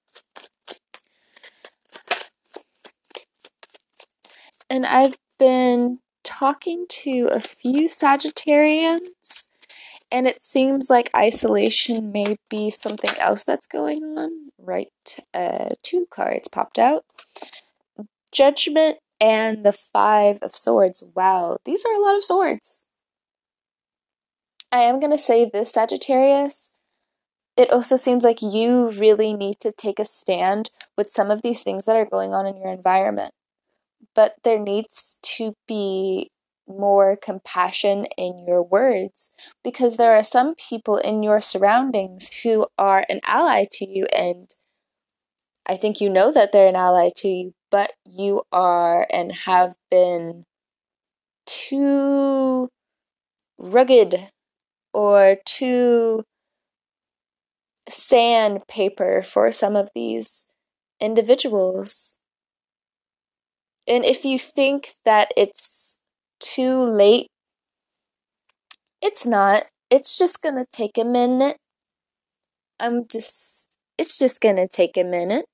And 4.70 4.84
I've 4.86 5.18
been 5.38 5.98
talking 6.24 6.86
to 6.88 7.28
a 7.30 7.40
few 7.40 7.88
Sagittarians, 7.88 9.48
and 10.10 10.26
it 10.26 10.40
seems 10.40 10.90
like 10.90 11.10
isolation 11.14 12.12
may 12.12 12.36
be 12.50 12.70
something 12.70 13.10
else 13.18 13.44
that's 13.44 13.66
going 13.66 14.02
on. 14.02 14.50
Right, 14.58 15.18
uh, 15.32 15.70
two 15.82 16.06
cards 16.10 16.48
popped 16.48 16.78
out 16.78 17.04
Judgment 18.32 18.98
and 19.20 19.64
the 19.64 19.72
Five 19.72 20.38
of 20.42 20.54
Swords. 20.54 21.02
Wow, 21.14 21.58
these 21.64 21.84
are 21.84 21.94
a 21.94 22.02
lot 22.02 22.16
of 22.16 22.24
swords. 22.24 22.84
I 24.70 24.82
am 24.82 25.00
going 25.00 25.12
to 25.12 25.18
say 25.18 25.48
this, 25.50 25.72
Sagittarius. 25.72 26.72
It 27.56 27.72
also 27.72 27.96
seems 27.96 28.22
like 28.22 28.42
you 28.42 28.90
really 28.90 29.32
need 29.32 29.58
to 29.60 29.72
take 29.72 29.98
a 29.98 30.04
stand 30.04 30.70
with 30.96 31.10
some 31.10 31.30
of 31.30 31.42
these 31.42 31.62
things 31.62 31.86
that 31.86 31.96
are 31.96 32.04
going 32.04 32.32
on 32.32 32.46
in 32.46 32.56
your 32.56 32.70
environment 32.70 33.32
but 34.14 34.34
there 34.44 34.58
needs 34.58 35.18
to 35.22 35.54
be 35.66 36.30
more 36.66 37.16
compassion 37.16 38.06
in 38.18 38.44
your 38.46 38.62
words 38.62 39.30
because 39.64 39.96
there 39.96 40.14
are 40.14 40.22
some 40.22 40.54
people 40.56 40.98
in 40.98 41.22
your 41.22 41.40
surroundings 41.40 42.30
who 42.42 42.66
are 42.76 43.04
an 43.08 43.20
ally 43.24 43.64
to 43.70 43.86
you 43.86 44.04
and 44.14 44.54
I 45.66 45.76
think 45.76 46.00
you 46.00 46.08
know 46.08 46.32
that 46.32 46.50
they're 46.52 46.66
an 46.68 46.76
ally 46.76 47.10
to 47.16 47.28
you, 47.28 47.54
but 47.70 47.92
you 48.06 48.42
are 48.50 49.06
and 49.10 49.30
have 49.32 49.74
been 49.90 50.44
too 51.46 52.68
rugged 53.58 54.28
or 54.94 55.36
too 55.44 56.24
sandpaper 57.88 59.22
for 59.22 59.50
some 59.52 59.76
of 59.76 59.90
these 59.94 60.46
individuals. 61.00 62.17
And 63.88 64.04
if 64.04 64.24
you 64.24 64.38
think 64.38 64.94
that 65.04 65.32
it's 65.36 65.98
too 66.40 66.78
late 66.78 67.28
It's 69.02 69.26
not. 69.26 69.64
It's 69.90 70.16
just 70.18 70.42
gonna 70.42 70.64
take 70.64 70.98
a 70.98 71.04
minute. 71.04 71.56
I'm 72.80 73.06
just. 73.08 73.76
It's 73.96 74.18
just 74.18 74.40
gonna 74.40 74.68
take 74.68 74.96
a 74.96 75.04
minute. 75.04 75.46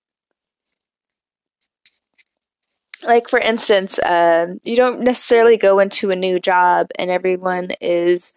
Like, 3.03 3.29
for 3.29 3.39
instance, 3.39 3.99
um, 4.05 4.61
you 4.65 4.77
don't 4.77 5.01
necessarily 5.01 5.57
go 5.59 5.79
into 5.79 6.11
a 6.11 6.17
new 6.17 6.39
job 6.39 6.89
and 6.99 7.11
everyone 7.11 7.73
is 7.81 8.33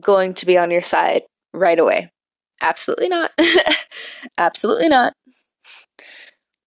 going 0.00 0.34
to 0.34 0.46
be 0.46 0.58
on 0.58 0.70
your 0.70 0.82
side 0.82 1.22
right 1.54 1.78
away. 1.78 2.10
Absolutely 2.60 3.08
not. 3.08 3.30
Absolutely 4.38 4.88
not. 4.88 5.12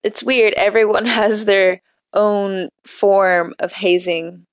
It's 0.03 0.23
weird. 0.23 0.53
Everyone 0.55 1.05
has 1.19 1.45
their 1.45 1.81
own 2.13 2.69
form 2.85 3.53
of 3.59 3.73
hazing. 3.73 4.45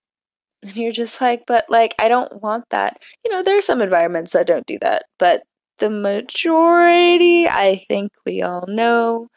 And 0.63 0.77
you're 0.77 0.93
just 0.93 1.21
like, 1.21 1.45
but 1.47 1.65
like, 1.69 1.95
I 1.99 2.09
don't 2.09 2.43
want 2.43 2.65
that. 2.71 2.99
You 3.25 3.31
know, 3.31 3.43
there 3.43 3.57
are 3.57 3.63
some 3.63 3.83
environments 3.83 4.33
that 4.33 4.47
don't 4.47 4.67
do 4.67 4.79
that, 4.81 5.05
but 5.19 5.43
the 5.79 5.91
majority, 5.91 7.49
I 7.49 7.77
think 7.89 8.13
we 8.27 8.43
all 8.43 8.67
know, 8.67 9.29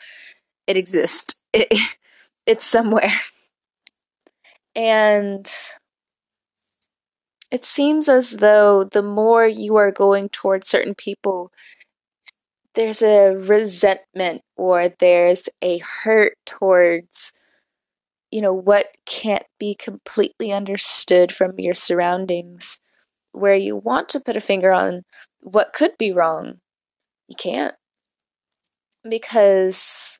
it 0.67 0.77
exists. 0.77 1.35
It, 1.53 1.71
it's 2.45 2.65
somewhere. 2.65 3.13
And 4.75 5.51
it 7.51 7.65
seems 7.65 8.07
as 8.07 8.37
though 8.37 8.85
the 8.85 9.03
more 9.03 9.45
you 9.45 9.75
are 9.75 9.91
going 9.91 10.29
towards 10.29 10.69
certain 10.69 10.95
people, 10.95 11.51
there's 12.75 13.01
a 13.01 13.35
resentment 13.35 14.41
or 14.55 14.87
there's 14.87 15.49
a 15.61 15.79
hurt 15.79 16.37
towards 16.45 17.33
you 18.31 18.41
know 18.41 18.53
what 18.53 18.87
can't 19.05 19.45
be 19.59 19.75
completely 19.75 20.51
understood 20.51 21.31
from 21.31 21.59
your 21.59 21.73
surroundings 21.73 22.79
where 23.33 23.55
you 23.55 23.75
want 23.75 24.09
to 24.09 24.19
put 24.19 24.37
a 24.37 24.41
finger 24.41 24.71
on 24.71 25.03
what 25.41 25.73
could 25.73 25.97
be 25.97 26.11
wrong 26.11 26.59
you 27.27 27.35
can't. 27.35 27.75
Because 29.07 30.19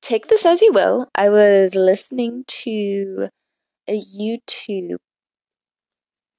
take 0.00 0.26
this 0.28 0.46
as 0.46 0.62
you 0.62 0.72
will 0.72 1.08
i 1.14 1.28
was 1.28 1.74
listening 1.74 2.44
to 2.46 3.28
a 3.88 4.00
youtube 4.00 4.96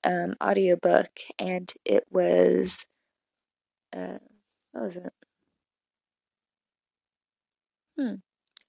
um, 0.04 0.36
audiobook 0.44 1.12
and 1.38 1.74
it 1.86 2.06
was 2.10 2.88
uh, 3.94 4.18
what 4.72 4.84
was 4.84 4.98
it? 4.98 5.14
Hmm 7.98 8.16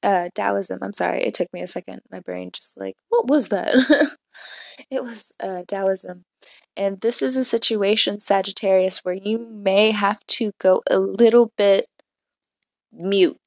uh, 0.02 0.28
Taoism. 0.34 0.78
I'm 0.82 0.92
sorry, 0.92 1.22
it 1.22 1.34
took 1.34 1.52
me 1.52 1.62
a 1.62 1.66
second. 1.66 2.02
My 2.10 2.20
brain 2.20 2.50
just 2.52 2.78
like, 2.78 2.96
what 3.08 3.28
was 3.28 3.48
that? 3.48 3.74
it 4.90 5.02
was 5.02 5.32
uh, 5.40 5.62
Taoism. 5.66 6.24
And 6.76 7.00
this 7.00 7.20
is 7.20 7.36
a 7.36 7.44
situation, 7.44 8.18
Sagittarius, 8.18 9.04
where 9.04 9.14
you 9.14 9.38
may 9.38 9.90
have 9.90 10.20
to 10.28 10.52
go 10.58 10.82
a 10.90 10.98
little 10.98 11.52
bit 11.56 11.86
mute. 12.92 13.38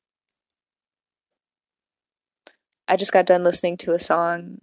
I 2.87 2.97
just 2.97 3.11
got 3.11 3.25
done 3.25 3.43
listening 3.43 3.77
to 3.77 3.93
a 3.93 3.99
song 3.99 4.59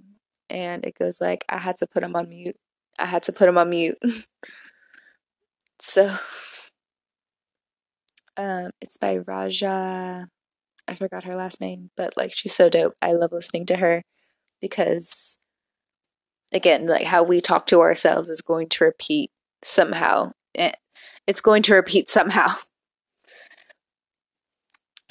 and 0.49 0.85
it 0.85 0.97
goes 0.97 1.21
like, 1.21 1.45
I 1.49 1.59
had 1.59 1.77
to 1.79 1.87
put 1.87 2.05
him 2.05 2.15
on 2.15 2.29
mute. 2.29 2.57
I 2.99 3.07
had 3.07 3.25
to 3.25 3.33
put 3.33 3.49
him 3.49 3.59
on 3.59 3.71
mute. 3.71 3.99
so, 5.81 6.15
um, 8.37 8.71
it's 8.81 8.97
by 8.97 9.19
Raja 9.19 10.29
I 10.89 10.95
forgot 10.95 11.25
her 11.25 11.35
last 11.35 11.61
name, 11.61 11.91
but 11.97 12.17
like 12.17 12.33
she's 12.35 12.55
so 12.55 12.69
dope. 12.69 12.95
I 13.01 13.13
love 13.13 13.33
listening 13.33 13.67
to 13.67 13.77
her 13.77 14.03
because 14.61 15.39
again, 16.53 16.87
like 16.87 17.07
how 17.07 17.23
we 17.23 17.41
talk 17.41 17.67
to 17.69 17.81
ourselves 17.81 18.29
is 18.29 18.41
going 18.41 18.69
to 18.71 18.85
repeat 18.85 19.31
somehow. 19.63 20.33
Eh, 20.55 20.73
it's 21.27 21.41
going 21.41 21.63
to 21.65 21.75
repeat 21.75 22.09
somehow. 22.09 22.49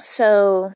So 0.03 0.73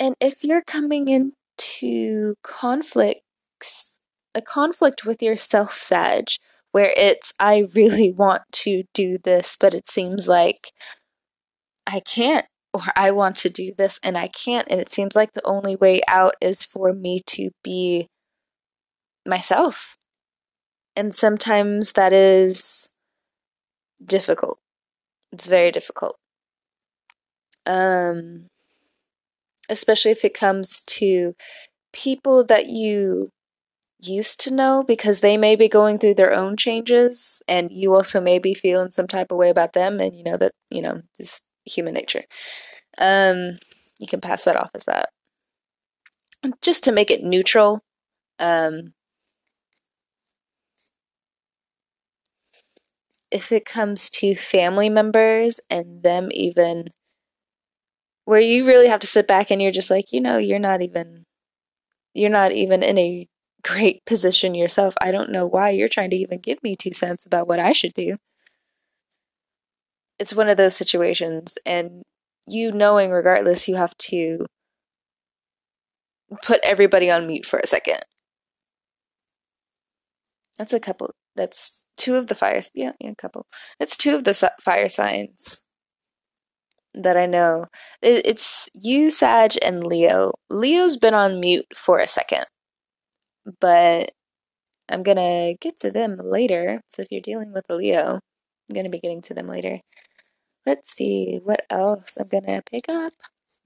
and 0.00 0.16
if 0.20 0.42
you're 0.44 0.62
coming 0.62 1.08
into 1.08 2.34
conflicts 2.42 4.00
a 4.34 4.42
conflict 4.42 5.04
with 5.04 5.22
yourself, 5.22 5.80
Sag, 5.80 6.26
where 6.74 6.92
it's 6.96 7.32
I 7.38 7.66
really 7.72 8.10
want 8.10 8.42
to 8.64 8.82
do 8.94 9.16
this, 9.22 9.56
but 9.58 9.74
it 9.74 9.86
seems 9.86 10.26
like 10.26 10.72
I 11.86 12.00
can't, 12.00 12.46
or 12.72 12.82
I 12.96 13.12
want 13.12 13.36
to 13.36 13.48
do 13.48 13.72
this 13.78 14.00
and 14.02 14.18
I 14.18 14.26
can't, 14.26 14.66
and 14.68 14.80
it 14.80 14.90
seems 14.90 15.14
like 15.14 15.34
the 15.34 15.46
only 15.46 15.76
way 15.76 16.00
out 16.08 16.34
is 16.40 16.64
for 16.64 16.92
me 16.92 17.20
to 17.28 17.50
be 17.62 18.08
myself. 19.24 19.96
And 20.96 21.14
sometimes 21.14 21.92
that 21.92 22.12
is 22.12 22.88
difficult. 24.04 24.58
It's 25.30 25.46
very 25.46 25.70
difficult. 25.70 26.16
Um, 27.66 28.48
especially 29.68 30.10
if 30.10 30.24
it 30.24 30.34
comes 30.34 30.84
to 30.86 31.34
people 31.92 32.44
that 32.46 32.66
you 32.66 33.30
used 34.04 34.40
to 34.40 34.54
know 34.54 34.84
because 34.86 35.20
they 35.20 35.36
may 35.36 35.56
be 35.56 35.68
going 35.68 35.98
through 35.98 36.14
their 36.14 36.32
own 36.32 36.56
changes 36.56 37.42
and 37.48 37.70
you 37.72 37.92
also 37.94 38.20
may 38.20 38.38
be 38.38 38.54
feeling 38.54 38.90
some 38.90 39.08
type 39.08 39.30
of 39.32 39.38
way 39.38 39.50
about 39.50 39.72
them 39.72 40.00
and 40.00 40.14
you 40.14 40.24
know 40.24 40.36
that 40.36 40.52
you 40.70 40.82
know 40.82 41.02
this 41.18 41.42
human 41.64 41.94
nature. 41.94 42.24
Um 42.98 43.58
you 43.98 44.08
can 44.08 44.20
pass 44.20 44.44
that 44.44 44.56
off 44.56 44.70
as 44.74 44.86
that. 44.86 45.10
Just 46.60 46.84
to 46.84 46.92
make 46.92 47.10
it 47.10 47.22
neutral 47.22 47.80
um 48.38 48.94
if 53.30 53.52
it 53.52 53.64
comes 53.66 54.08
to 54.10 54.34
family 54.34 54.88
members 54.88 55.60
and 55.68 56.02
them 56.02 56.28
even 56.32 56.88
where 58.24 58.40
you 58.40 58.66
really 58.66 58.88
have 58.88 59.00
to 59.00 59.06
sit 59.06 59.26
back 59.26 59.50
and 59.50 59.60
you're 59.60 59.70
just 59.72 59.90
like 59.90 60.12
you 60.12 60.20
know 60.20 60.38
you're 60.38 60.58
not 60.58 60.82
even 60.82 61.24
you're 62.14 62.30
not 62.30 62.52
even 62.52 62.82
in 62.82 62.98
a 62.98 63.26
great 63.64 64.04
position 64.04 64.54
yourself. 64.54 64.94
I 65.00 65.10
don't 65.10 65.30
know 65.30 65.46
why 65.46 65.70
you're 65.70 65.88
trying 65.88 66.10
to 66.10 66.16
even 66.16 66.38
give 66.38 66.62
me 66.62 66.76
two 66.76 66.92
cents 66.92 67.26
about 67.26 67.48
what 67.48 67.58
I 67.58 67.72
should 67.72 67.94
do. 67.94 68.18
It's 70.18 70.34
one 70.34 70.48
of 70.48 70.56
those 70.56 70.76
situations, 70.76 71.58
and 71.66 72.02
you 72.46 72.70
knowing 72.70 73.10
regardless, 73.10 73.66
you 73.66 73.76
have 73.76 73.96
to 73.98 74.46
put 76.42 76.60
everybody 76.62 77.10
on 77.10 77.26
mute 77.26 77.46
for 77.46 77.58
a 77.58 77.66
second. 77.66 78.00
That's 80.58 80.72
a 80.72 80.80
couple. 80.80 81.10
That's 81.34 81.84
two 81.98 82.14
of 82.14 82.28
the 82.28 82.34
fires. 82.36 82.70
Yeah, 82.74 82.92
yeah, 83.00 83.10
a 83.10 83.16
couple. 83.16 83.46
That's 83.78 83.96
two 83.96 84.14
of 84.14 84.24
the 84.24 84.52
fire 84.60 84.88
signs 84.88 85.62
that 86.94 87.16
I 87.16 87.26
know. 87.26 87.66
It's 88.00 88.68
you, 88.72 89.10
Sag, 89.10 89.58
and 89.62 89.82
Leo. 89.84 90.34
Leo's 90.48 90.96
been 90.96 91.14
on 91.14 91.40
mute 91.40 91.66
for 91.74 91.98
a 91.98 92.06
second 92.06 92.44
but 93.60 94.12
I'm 94.88 95.02
gonna 95.02 95.54
get 95.60 95.78
to 95.80 95.90
them 95.90 96.18
later. 96.18 96.82
So 96.88 97.02
if 97.02 97.08
you're 97.12 97.20
dealing 97.20 97.52
with 97.52 97.66
a 97.70 97.76
Leo, 97.76 98.20
I'm 98.70 98.74
gonna 98.76 98.90
be 98.90 99.00
getting 99.00 99.22
to 99.22 99.34
them 99.34 99.48
later. 99.48 99.80
Let's 100.66 100.90
see 100.92 101.40
what 101.42 101.64
else 101.70 102.16
I'm 102.18 102.28
gonna 102.28 102.62
pick 102.70 102.88
up. 102.88 103.12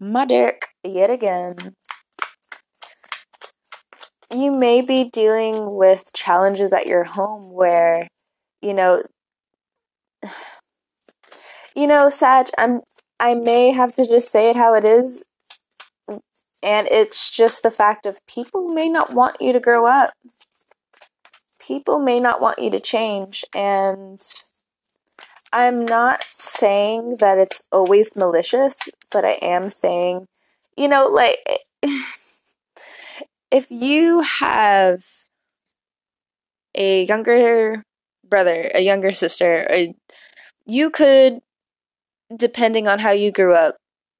My 0.01 0.25
deck 0.27 0.69
yet 0.85 1.11
again. 1.11 1.57
You 4.35 4.53
may 4.53 4.83
be 4.83 5.05
dealing 5.05 5.75
with 5.75 6.13
challenges 6.15 6.73
at 6.73 6.87
your 6.87 7.05
home 7.05 7.51
where, 7.53 8.09
you 8.63 8.75
know, 8.75 9.03
you 11.75 11.87
know, 11.87 12.11
Sag, 12.11 12.47
I'm 12.59 12.81
I 13.21 13.35
may 13.35 13.73
have 13.73 13.95
to 13.95 14.07
just 14.07 14.31
say 14.31 14.51
it 14.51 14.57
how 14.57 14.75
it 14.75 14.85
is. 14.85 15.25
And 16.63 16.89
it's 16.89 17.31
just 17.31 17.63
the 17.63 17.71
fact 17.71 18.07
of 18.07 18.27
people 18.27 18.69
may 18.69 18.89
not 18.89 19.15
want 19.15 19.37
you 19.41 19.53
to 19.53 19.61
grow 19.61 19.87
up. 19.87 20.13
People 21.61 22.01
may 22.01 22.19
not 22.19 22.41
want 22.41 22.59
you 22.59 22.71
to 22.71 22.81
change. 22.81 23.45
And 23.55 24.21
I'm 25.53 25.85
not 25.85 26.25
saying 26.31 27.19
that 27.21 27.39
it's 27.39 27.63
always 27.71 28.17
malicious, 28.17 28.79
but 29.13 29.25
I 29.25 29.39
am 29.41 29.71
saying, 29.71 30.27
you 30.77 30.89
know, 30.89 31.07
like, 31.07 31.39
if 33.51 33.71
you 33.71 34.21
have 34.21 35.05
a 36.75 37.05
younger 37.05 37.83
brother, 38.29 38.71
a 38.75 38.81
younger 38.81 39.13
sister, 39.13 39.67
you 40.67 40.91
could, 40.91 41.41
depending 42.35 42.87
on 42.89 42.99
how 42.99 43.11
you 43.11 43.33
grew 43.33 43.55
up, 43.55 43.77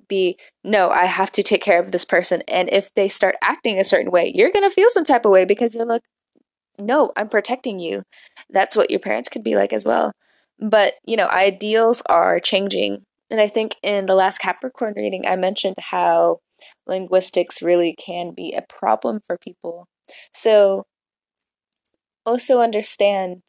be 0.09 0.39
no 0.65 0.91
i 0.91 1.05
have 1.05 1.31
to 1.33 1.43
take 1.43 1.63
care 1.63 1.81
of 1.81 1.93
this 1.93 2.05
person. 2.05 2.43
And 2.49 2.69
if 2.73 2.93
they 2.95 3.09
start 3.09 3.37
acting 3.43 3.79
a 3.79 3.85
certain 3.85 4.11
way 4.11 4.33
you're 4.35 4.53
going 4.53 4.69
to 4.69 4.75
feel 4.75 4.89
some 4.91 5.05
type 5.05 5.25
of 5.25 5.33
way 5.33 5.45
because 5.45 5.75
you're 5.75 5.87
like 5.87 6.03
no 6.79 7.13
i'm 7.17 7.29
protecting 7.29 7.79
you. 7.79 8.03
That's 8.51 8.77
what 8.77 8.91
your 8.91 9.01
parents 9.01 9.29
could 9.29 9.45
be 9.45 9.57
like 9.57 9.73
as 9.73 9.87
well. 9.87 10.13
But 10.59 10.95
you 11.05 11.17
know 11.17 11.29
ideals 11.29 12.03
are 12.07 12.41
changing. 12.41 13.05
And 13.31 13.41
i 13.41 13.49
think 13.49 13.77
in 13.83 14.07
the 14.07 14.15
last 14.15 14.39
capricorn 14.39 14.95
reading 14.97 15.27
i 15.27 15.37
mentioned 15.37 15.77
how 15.79 16.39
linguistics 16.87 17.63
really 17.63 17.95
can 17.95 18.33
be 18.33 18.55
a 18.55 18.63
problem 18.63 19.21
for 19.25 19.37
people. 19.37 19.87
So 20.33 20.87
also 22.25 22.61
understand 22.61 23.43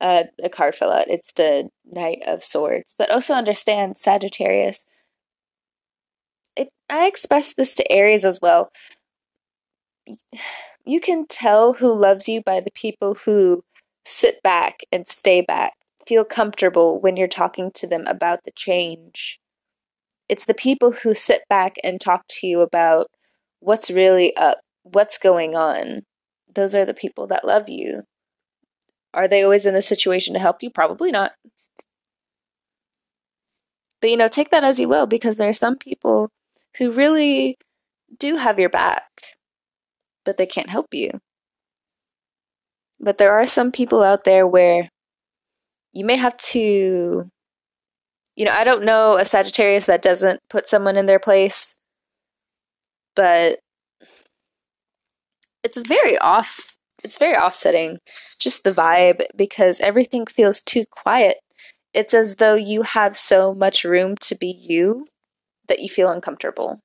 uh, 0.00 0.24
a 0.42 0.48
card 0.48 0.74
fell 0.74 0.90
out. 0.90 1.08
It's 1.08 1.32
the 1.32 1.70
Knight 1.84 2.22
of 2.26 2.44
Swords, 2.44 2.94
but 2.96 3.10
also 3.10 3.34
understand 3.34 3.96
Sagittarius. 3.96 4.84
I 6.88 7.06
express 7.06 7.52
this 7.54 7.74
to 7.76 7.92
Aries 7.92 8.24
as 8.24 8.40
well. 8.40 8.70
You 10.84 11.00
can 11.00 11.26
tell 11.26 11.74
who 11.74 11.92
loves 11.92 12.28
you 12.28 12.42
by 12.42 12.60
the 12.60 12.70
people 12.70 13.14
who 13.24 13.62
sit 14.04 14.40
back 14.42 14.80
and 14.92 15.06
stay 15.06 15.40
back, 15.40 15.72
feel 16.06 16.24
comfortable 16.24 17.00
when 17.00 17.16
you're 17.16 17.26
talking 17.26 17.72
to 17.74 17.86
them 17.86 18.06
about 18.06 18.44
the 18.44 18.52
change. 18.52 19.40
It's 20.28 20.46
the 20.46 20.54
people 20.54 20.92
who 20.92 21.14
sit 21.14 21.42
back 21.48 21.76
and 21.82 22.00
talk 22.00 22.24
to 22.28 22.46
you 22.46 22.60
about 22.60 23.08
what's 23.60 23.90
really 23.90 24.34
up, 24.36 24.58
what's 24.84 25.18
going 25.18 25.56
on. 25.56 26.02
Those 26.54 26.74
are 26.74 26.84
the 26.84 26.94
people 26.94 27.26
that 27.28 27.44
love 27.44 27.68
you. 27.68 28.02
Are 29.12 29.26
they 29.26 29.42
always 29.42 29.66
in 29.66 29.74
the 29.74 29.82
situation 29.82 30.34
to 30.34 30.40
help 30.40 30.62
you? 30.62 30.70
Probably 30.70 31.10
not. 31.10 31.32
But 34.00 34.10
you 34.10 34.16
know, 34.16 34.28
take 34.28 34.50
that 34.50 34.62
as 34.64 34.78
you 34.78 34.88
will 34.88 35.06
because 35.06 35.38
there 35.38 35.48
are 35.48 35.54
some 35.54 35.76
people 35.76 36.30
who 36.78 36.90
really 36.90 37.56
do 38.18 38.36
have 38.36 38.58
your 38.58 38.68
back, 38.68 39.08
but 40.24 40.36
they 40.36 40.46
can't 40.46 40.70
help 40.70 40.88
you. 40.92 41.10
But 43.00 43.18
there 43.18 43.32
are 43.32 43.46
some 43.46 43.72
people 43.72 44.02
out 44.02 44.24
there 44.24 44.46
where 44.46 44.88
you 45.92 46.04
may 46.04 46.16
have 46.16 46.36
to, 46.38 47.30
you 48.34 48.44
know, 48.44 48.52
I 48.52 48.64
don't 48.64 48.84
know 48.84 49.16
a 49.16 49.24
Sagittarius 49.24 49.86
that 49.86 50.02
doesn't 50.02 50.40
put 50.48 50.68
someone 50.68 50.96
in 50.96 51.06
their 51.06 51.18
place, 51.18 51.78
but 53.14 53.58
it's 55.62 55.76
very 55.76 56.16
off 56.18 56.76
it's 57.04 57.18
very 57.18 57.36
offsetting, 57.36 57.98
just 58.40 58.64
the 58.64 58.72
vibe, 58.72 59.22
because 59.36 59.80
everything 59.80 60.26
feels 60.26 60.62
too 60.62 60.84
quiet. 60.90 61.36
It's 61.92 62.14
as 62.14 62.36
though 62.36 62.54
you 62.54 62.82
have 62.82 63.16
so 63.16 63.54
much 63.54 63.84
room 63.84 64.16
to 64.22 64.34
be 64.34 64.48
you 64.48 65.06
that 65.68 65.80
you 65.80 65.88
feel 65.88 66.08
uncomfortable. 66.08 66.80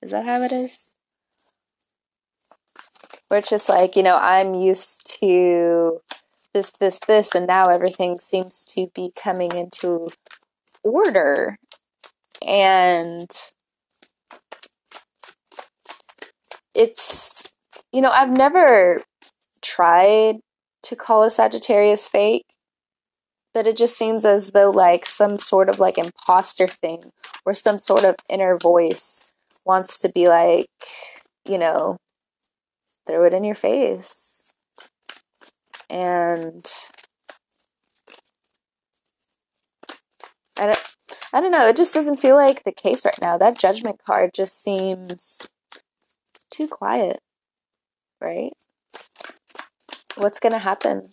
Is 0.00 0.10
that 0.10 0.24
how 0.24 0.42
it 0.42 0.52
is? 0.52 0.94
Where 3.28 3.38
it's 3.38 3.50
just 3.50 3.68
like, 3.68 3.96
you 3.96 4.02
know, 4.02 4.16
I'm 4.16 4.54
used 4.54 5.18
to 5.20 6.00
this, 6.54 6.72
this, 6.72 6.98
this, 7.00 7.34
and 7.34 7.46
now 7.46 7.68
everything 7.68 8.18
seems 8.18 8.64
to 8.74 8.88
be 8.94 9.10
coming 9.14 9.52
into 9.54 10.10
order. 10.82 11.58
And 12.46 13.28
it's 16.78 17.56
you 17.92 18.00
know 18.00 18.10
I've 18.10 18.30
never 18.30 19.02
tried 19.62 20.36
to 20.84 20.96
call 20.96 21.24
a 21.24 21.30
Sagittarius 21.30 22.06
fake, 22.06 22.46
but 23.58 23.66
it 23.66 23.76
just 23.76 23.98
seems 23.98 24.24
as 24.24 24.52
though 24.52 24.70
like 24.70 25.04
some 25.04 25.36
sort 25.36 25.68
of 25.68 25.80
like 25.80 25.98
imposter 25.98 26.68
thing 26.68 27.02
or 27.44 27.54
some 27.54 27.80
sort 27.80 28.04
of 28.04 28.14
inner 28.30 28.56
voice 28.56 29.32
wants 29.64 29.98
to 29.98 30.08
be 30.08 30.28
like, 30.28 30.68
you 31.44 31.58
know, 31.58 31.96
throw 33.04 33.24
it 33.24 33.34
in 33.34 33.42
your 33.42 33.56
face. 33.56 34.52
And 35.90 36.64
I 40.56 40.66
don't, 40.66 40.84
I 41.32 41.40
don't 41.40 41.50
know, 41.50 41.66
it 41.66 41.76
just 41.76 41.94
doesn't 41.94 42.20
feel 42.20 42.36
like 42.36 42.62
the 42.62 42.70
case 42.70 43.04
right 43.04 43.20
now. 43.20 43.36
That 43.36 43.58
judgment 43.58 43.98
card 44.06 44.30
just 44.36 44.62
seems 44.62 45.48
too 46.48 46.68
quiet, 46.68 47.18
right? 48.20 48.52
What's 50.14 50.38
going 50.38 50.52
to 50.52 50.58
happen? 50.58 51.10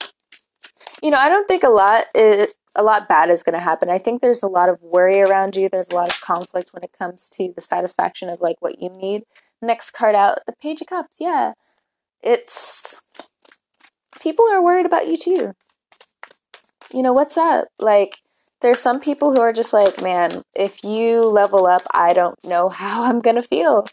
You 1.02 1.12
know, 1.12 1.18
I 1.18 1.30
don't 1.30 1.48
think 1.48 1.64
a 1.64 1.70
lot 1.70 2.06
is, 2.16 2.56
a 2.76 2.84
lot 2.84 3.08
bad 3.08 3.30
is 3.30 3.44
going 3.44 3.54
to 3.54 3.60
happen. 3.60 3.90
I 3.90 3.98
think 3.98 4.22
there's 4.22 4.44
a 4.44 4.48
lot 4.48 4.70
of 4.70 4.82
worry 4.82 5.22
around 5.22 5.56
you. 5.56 5.70
There's 5.70 5.90
a 5.90 5.96
lot 5.96 6.12
of 6.12 6.22
conflict 6.22 6.74
when 6.74 6.84
it 6.84 6.96
comes 6.98 7.30
to 7.30 7.54
the 7.56 7.62
satisfaction 7.62 8.30
of 8.30 8.42
like 8.42 8.58
what 8.60 8.82
you 8.82 8.90
need. 8.90 9.24
Next 9.62 9.92
card 9.92 10.16
out, 10.16 10.40
the 10.46 10.54
Page 10.54 10.82
of 10.82 10.88
Cups. 10.88 11.18
Yeah. 11.20 11.54
It's 12.22 13.02
people 14.20 14.46
are 14.52 14.64
worried 14.64 14.86
about 14.86 15.08
you 15.08 15.18
too. 15.18 15.54
You 16.94 17.04
know, 17.04 17.14
what's 17.14 17.38
up? 17.38 17.68
Like 17.80 18.18
there's 18.62 18.80
some 18.80 19.00
people 19.00 19.34
who 19.34 19.42
are 19.42 19.54
just 19.54 19.74
like, 19.74 20.02
man, 20.02 20.44
if 20.56 20.84
you 20.84 21.22
level 21.22 21.66
up, 21.66 21.84
I 21.94 22.14
don't 22.14 22.42
know 22.44 22.70
how 22.82 23.04
I'm 23.04 23.20
going 23.20 23.36
to 23.36 23.42
feel. 23.42 23.86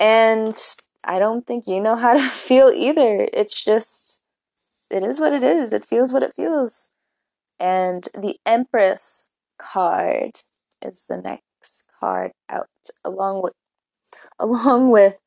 And 0.00 0.56
I 1.04 1.18
don't 1.18 1.46
think 1.46 1.66
you 1.66 1.80
know 1.80 1.96
how 1.96 2.14
to 2.14 2.22
feel 2.28 2.68
either. 2.68 3.28
It's 3.32 3.64
just, 3.64 4.17
it 4.90 5.02
is 5.02 5.20
what 5.20 5.32
it 5.32 5.42
is. 5.42 5.72
It 5.72 5.84
feels 5.84 6.12
what 6.12 6.22
it 6.22 6.34
feels. 6.34 6.90
And 7.58 8.08
the 8.14 8.36
Empress 8.46 9.28
card 9.58 10.40
is 10.84 11.06
the 11.08 11.16
next 11.18 11.84
card 11.98 12.32
out, 12.48 12.68
along 13.04 13.42
with, 13.42 13.54
along 14.38 14.90
with 14.90 15.20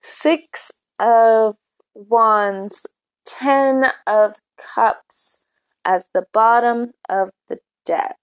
six 0.00 0.72
of 0.98 1.56
wands, 1.94 2.86
ten 3.24 3.86
of 4.06 4.36
cups 4.56 5.44
as 5.84 6.08
the 6.12 6.26
bottom 6.32 6.92
of 7.08 7.30
the 7.48 7.58
deck. 7.84 8.16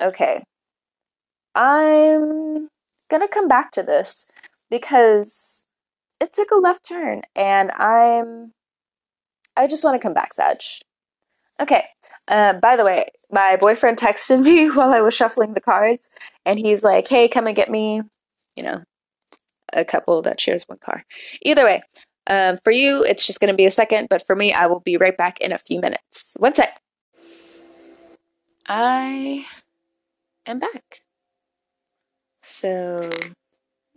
Okay. 0.00 0.42
I'm 1.54 2.68
gonna 3.10 3.28
come 3.28 3.48
back 3.48 3.72
to 3.72 3.82
this 3.82 4.30
because 4.70 5.66
it 6.20 6.32
took 6.32 6.50
a 6.50 6.56
left 6.56 6.88
turn 6.88 7.22
and 7.36 7.70
I'm 7.72 8.52
I 9.56 9.66
just 9.66 9.84
want 9.84 10.00
to 10.00 10.04
come 10.04 10.14
back, 10.14 10.34
Sag. 10.34 10.60
Okay. 11.60 11.84
Uh, 12.28 12.54
by 12.54 12.76
the 12.76 12.84
way, 12.84 13.06
my 13.30 13.56
boyfriend 13.56 13.98
texted 13.98 14.42
me 14.42 14.70
while 14.74 14.92
I 14.92 15.00
was 15.00 15.14
shuffling 15.14 15.54
the 15.54 15.60
cards, 15.60 16.10
and 16.44 16.58
he's 16.58 16.82
like, 16.82 17.08
"Hey, 17.08 17.28
come 17.28 17.46
and 17.46 17.56
get 17.56 17.70
me." 17.70 18.02
You 18.56 18.64
know, 18.64 18.82
a 19.72 19.84
couple 19.84 20.22
that 20.22 20.40
shares 20.40 20.68
one 20.68 20.78
car. 20.78 21.04
Either 21.42 21.64
way, 21.64 21.82
um, 22.26 22.58
for 22.58 22.70
you, 22.70 23.02
it's 23.02 23.26
just 23.26 23.40
going 23.40 23.52
to 23.52 23.56
be 23.56 23.66
a 23.66 23.70
second, 23.70 24.08
but 24.08 24.24
for 24.26 24.36
me, 24.36 24.52
I 24.52 24.66
will 24.66 24.80
be 24.80 24.96
right 24.96 25.16
back 25.16 25.40
in 25.40 25.52
a 25.52 25.58
few 25.58 25.80
minutes. 25.80 26.34
One 26.38 26.54
sec. 26.54 26.80
I 28.68 29.46
am 30.46 30.58
back. 30.60 31.00
So 32.42 33.10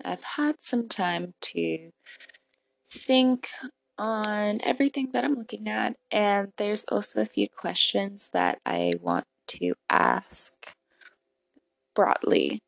I've 0.04 0.24
had 0.24 0.62
some 0.62 0.88
time 0.88 1.34
to 1.42 1.92
think 2.88 3.48
on 3.98 4.60
everything 4.64 5.12
that 5.14 5.24
I'm 5.24 5.36
looking 5.36 5.68
at, 5.68 5.96
and 6.12 6.52
there's 6.58 6.86
also 6.86 7.22
a 7.22 7.26
few 7.26 7.48
questions 7.48 8.30
that 8.34 8.60
I 8.66 8.94
want 9.02 9.26
to 9.48 9.76
ask 9.90 10.74
broadly. 11.94 12.60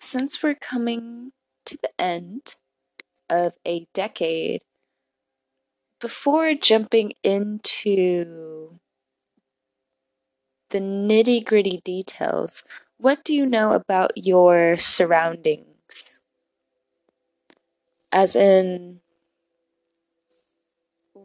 Since 0.00 0.42
we're 0.42 0.54
coming 0.54 1.32
to 1.66 1.78
the 1.80 1.90
end 2.00 2.56
of 3.30 3.54
a 3.64 3.86
decade, 3.94 4.62
before 6.00 6.54
jumping 6.54 7.12
into 7.22 8.80
the 10.70 10.80
nitty 10.80 11.44
gritty 11.44 11.80
details, 11.84 12.64
what 12.98 13.22
do 13.22 13.32
you 13.32 13.46
know 13.46 13.72
about 13.72 14.12
your 14.16 14.76
surroundings? 14.76 16.22
As 18.10 18.34
in, 18.34 19.01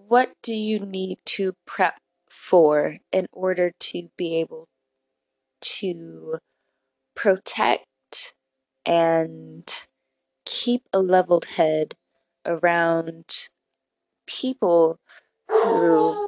what 0.07 0.29
do 0.41 0.53
you 0.53 0.79
need 0.79 1.17
to 1.25 1.53
prep 1.65 1.99
for 2.29 2.97
in 3.11 3.27
order 3.31 3.71
to 3.79 4.09
be 4.17 4.39
able 4.39 4.67
to 5.61 6.37
protect 7.15 8.35
and 8.85 9.85
keep 10.45 10.83
a 10.93 10.99
leveled 10.99 11.45
head 11.45 11.95
around 12.45 13.49
people 14.25 14.97
who 15.49 16.27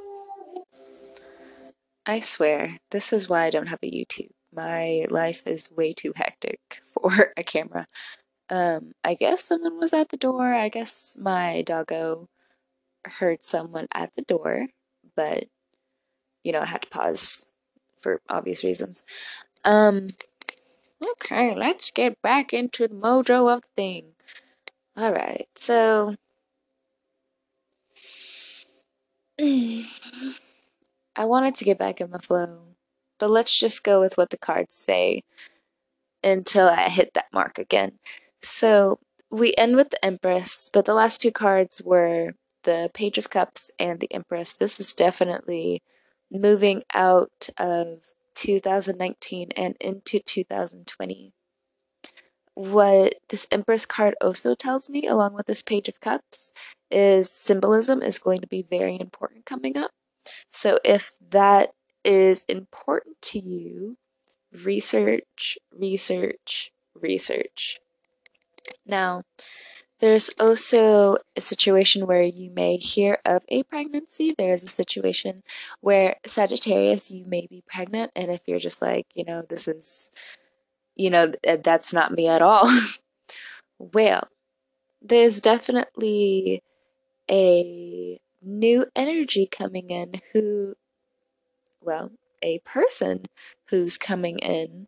I 2.06 2.20
swear, 2.22 2.80
this 2.92 3.14
is 3.14 3.30
why 3.30 3.46
I 3.46 3.50
don't 3.50 3.68
have 3.68 3.84
a 3.84 3.92
YouTube 3.92 4.32
my 4.54 5.06
life 5.10 5.46
is 5.46 5.72
way 5.72 5.94
too 5.94 6.14
hectic 6.16 6.60
for 6.94 7.34
a 7.38 7.44
camera. 7.44 7.88
Um, 8.50 8.94
I 9.04 9.14
guess 9.14 9.44
someone 9.44 9.80
was 9.80 9.94
at 9.94 10.10
the 10.10 10.18
door. 10.18 10.54
I 10.54 10.70
guess 10.70 11.18
my 11.20 11.62
doggo 11.62 12.28
heard 13.06 13.44
someone 13.44 13.88
at 13.94 14.16
the 14.16 14.22
door, 14.22 14.68
but 15.16 15.46
you 16.44 16.52
know, 16.52 16.62
I 16.62 16.66
had 16.66 16.84
to 16.84 16.90
pause 16.90 17.52
for 17.98 18.22
obvious 18.30 18.64
reasons. 18.64 19.04
Um, 19.66 20.08
okay, 21.04 21.54
let's 21.56 21.92
get 21.92 22.22
back 22.22 22.54
into 22.54 22.88
the 22.88 22.96
mojo 22.96 23.54
of 23.54 23.62
the 23.62 23.68
thing. 23.76 24.14
All 24.96 25.14
right, 25.14 25.48
so 25.56 26.16
I 29.40 29.86
wanted 31.26 31.56
to 31.56 31.66
get 31.66 31.78
back 31.78 32.02
in 32.02 32.10
my 32.12 32.20
flow 32.20 32.70
but 33.20 33.30
let's 33.30 33.58
just 33.58 33.84
go 33.84 34.00
with 34.00 34.18
what 34.18 34.32
the 34.32 34.38
cards 34.38 34.74
say 34.74 35.24
until 36.24 36.68
I 36.68 36.90
hit 36.90 37.14
that 37.14 37.32
mark 37.32 37.60
again. 37.60 38.00
So, 38.42 39.00
we 39.30 39.54
end 39.58 39.76
with 39.76 39.92
the 39.92 40.04
Empress, 40.04 40.70
but 40.74 40.86
the 40.86 40.94
last 40.94 41.22
two 41.22 41.32
cards 41.32 41.82
were 41.84 42.34
the 42.64 42.90
Page 42.94 43.18
of 43.18 43.30
Cups 43.30 43.72
and 43.80 44.00
the 44.00 44.14
Empress. 44.14 44.54
This 44.54 44.80
is 44.80 44.96
definitely 44.96 45.82
moving 46.32 46.84
out 46.94 47.50
of 47.58 48.04
2019 48.36 49.50
and 49.56 49.76
into 49.80 50.20
2020. 50.20 51.34
What 52.54 53.16
this 53.30 53.48
Empress 53.52 53.86
card 53.86 54.16
also 54.22 54.54
tells 54.56 54.90
me, 54.90 55.08
along 55.08 55.34
with 55.34 55.46
this 55.46 55.62
Page 55.62 55.88
of 55.88 56.02
Cups, 56.02 56.52
is 56.92 57.32
symbolism 57.32 58.02
is 58.02 58.20
going 58.20 58.42
to 58.42 58.48
be 58.48 58.62
very 58.62 59.00
important 59.00 59.46
coming 59.46 59.78
up. 59.78 59.92
So 60.50 60.80
if 60.84 61.14
that 61.30 61.72
is 62.04 62.44
important 62.44 63.22
to 63.22 63.40
you, 63.40 63.98
research, 64.52 65.58
research, 65.72 66.72
research. 66.94 67.80
Now, 68.86 69.24
there's 70.00 70.30
also 70.40 71.18
a 71.36 71.42
situation 71.42 72.08
where 72.08 72.22
you 72.24 72.52
may 72.52 72.78
hear 72.78 73.18
of 73.26 73.44
a 73.50 73.64
pregnancy. 73.64 74.34
There 74.38 74.54
is 74.54 74.64
a 74.64 74.68
situation 74.70 75.42
where 75.82 76.16
Sagittarius, 76.26 77.12
you 77.12 77.26
may 77.26 77.48
be 77.48 77.64
pregnant, 77.68 78.12
and 78.16 78.32
if 78.32 78.48
you're 78.48 78.60
just 78.60 78.82
like, 78.82 79.08
you 79.16 79.26
know, 79.26 79.44
this 79.50 79.68
is, 79.68 80.12
you 80.96 81.10
know, 81.10 81.32
uh, 81.48 81.58
that's 81.64 81.94
not 81.94 82.14
me 82.14 82.28
at 82.28 82.42
all. 82.42 82.70
well, 83.80 84.28
there's 85.02 85.42
definitely 85.42 86.64
a 87.30 88.20
new 88.42 88.86
energy 88.96 89.48
coming 89.52 89.90
in 89.90 90.14
who, 90.34 90.76
well, 91.82 92.12
a 92.42 92.60
person 92.60 93.26
who's 93.70 93.98
coming 93.98 94.40
in 94.40 94.88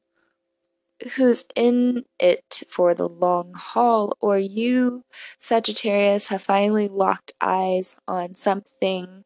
who's 1.16 1.46
in 1.56 2.06
it 2.20 2.64
for 2.70 2.94
the 2.94 3.08
long 3.08 3.54
haul, 3.56 4.18
or 4.22 4.38
you, 4.38 5.04
Sagittarius, 5.40 6.28
have 6.28 6.42
finally 6.42 6.88
locked 6.88 7.34
eyes 7.42 7.98
on 8.08 8.36
something 8.36 9.24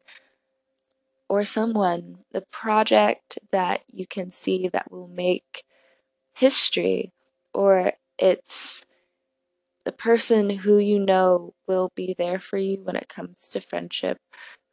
or 1.28 1.44
someone, 1.44 2.18
the 2.32 2.44
project 2.52 3.38
that 3.50 3.82
you 3.88 4.06
can 4.06 4.30
see 4.30 4.68
that 4.68 4.90
will 4.90 5.08
make 5.08 5.64
history, 6.36 7.12
or 7.52 7.92
it's 8.18 8.86
the 9.84 9.92
person 9.92 10.50
who 10.50 10.78
you 10.78 10.98
know 10.98 11.54
will 11.66 11.92
be 11.94 12.14
there 12.16 12.38
for 12.38 12.58
you 12.58 12.84
when 12.84 12.96
it 12.96 13.08
comes 13.08 13.48
to 13.48 13.60
friendship, 13.60 14.18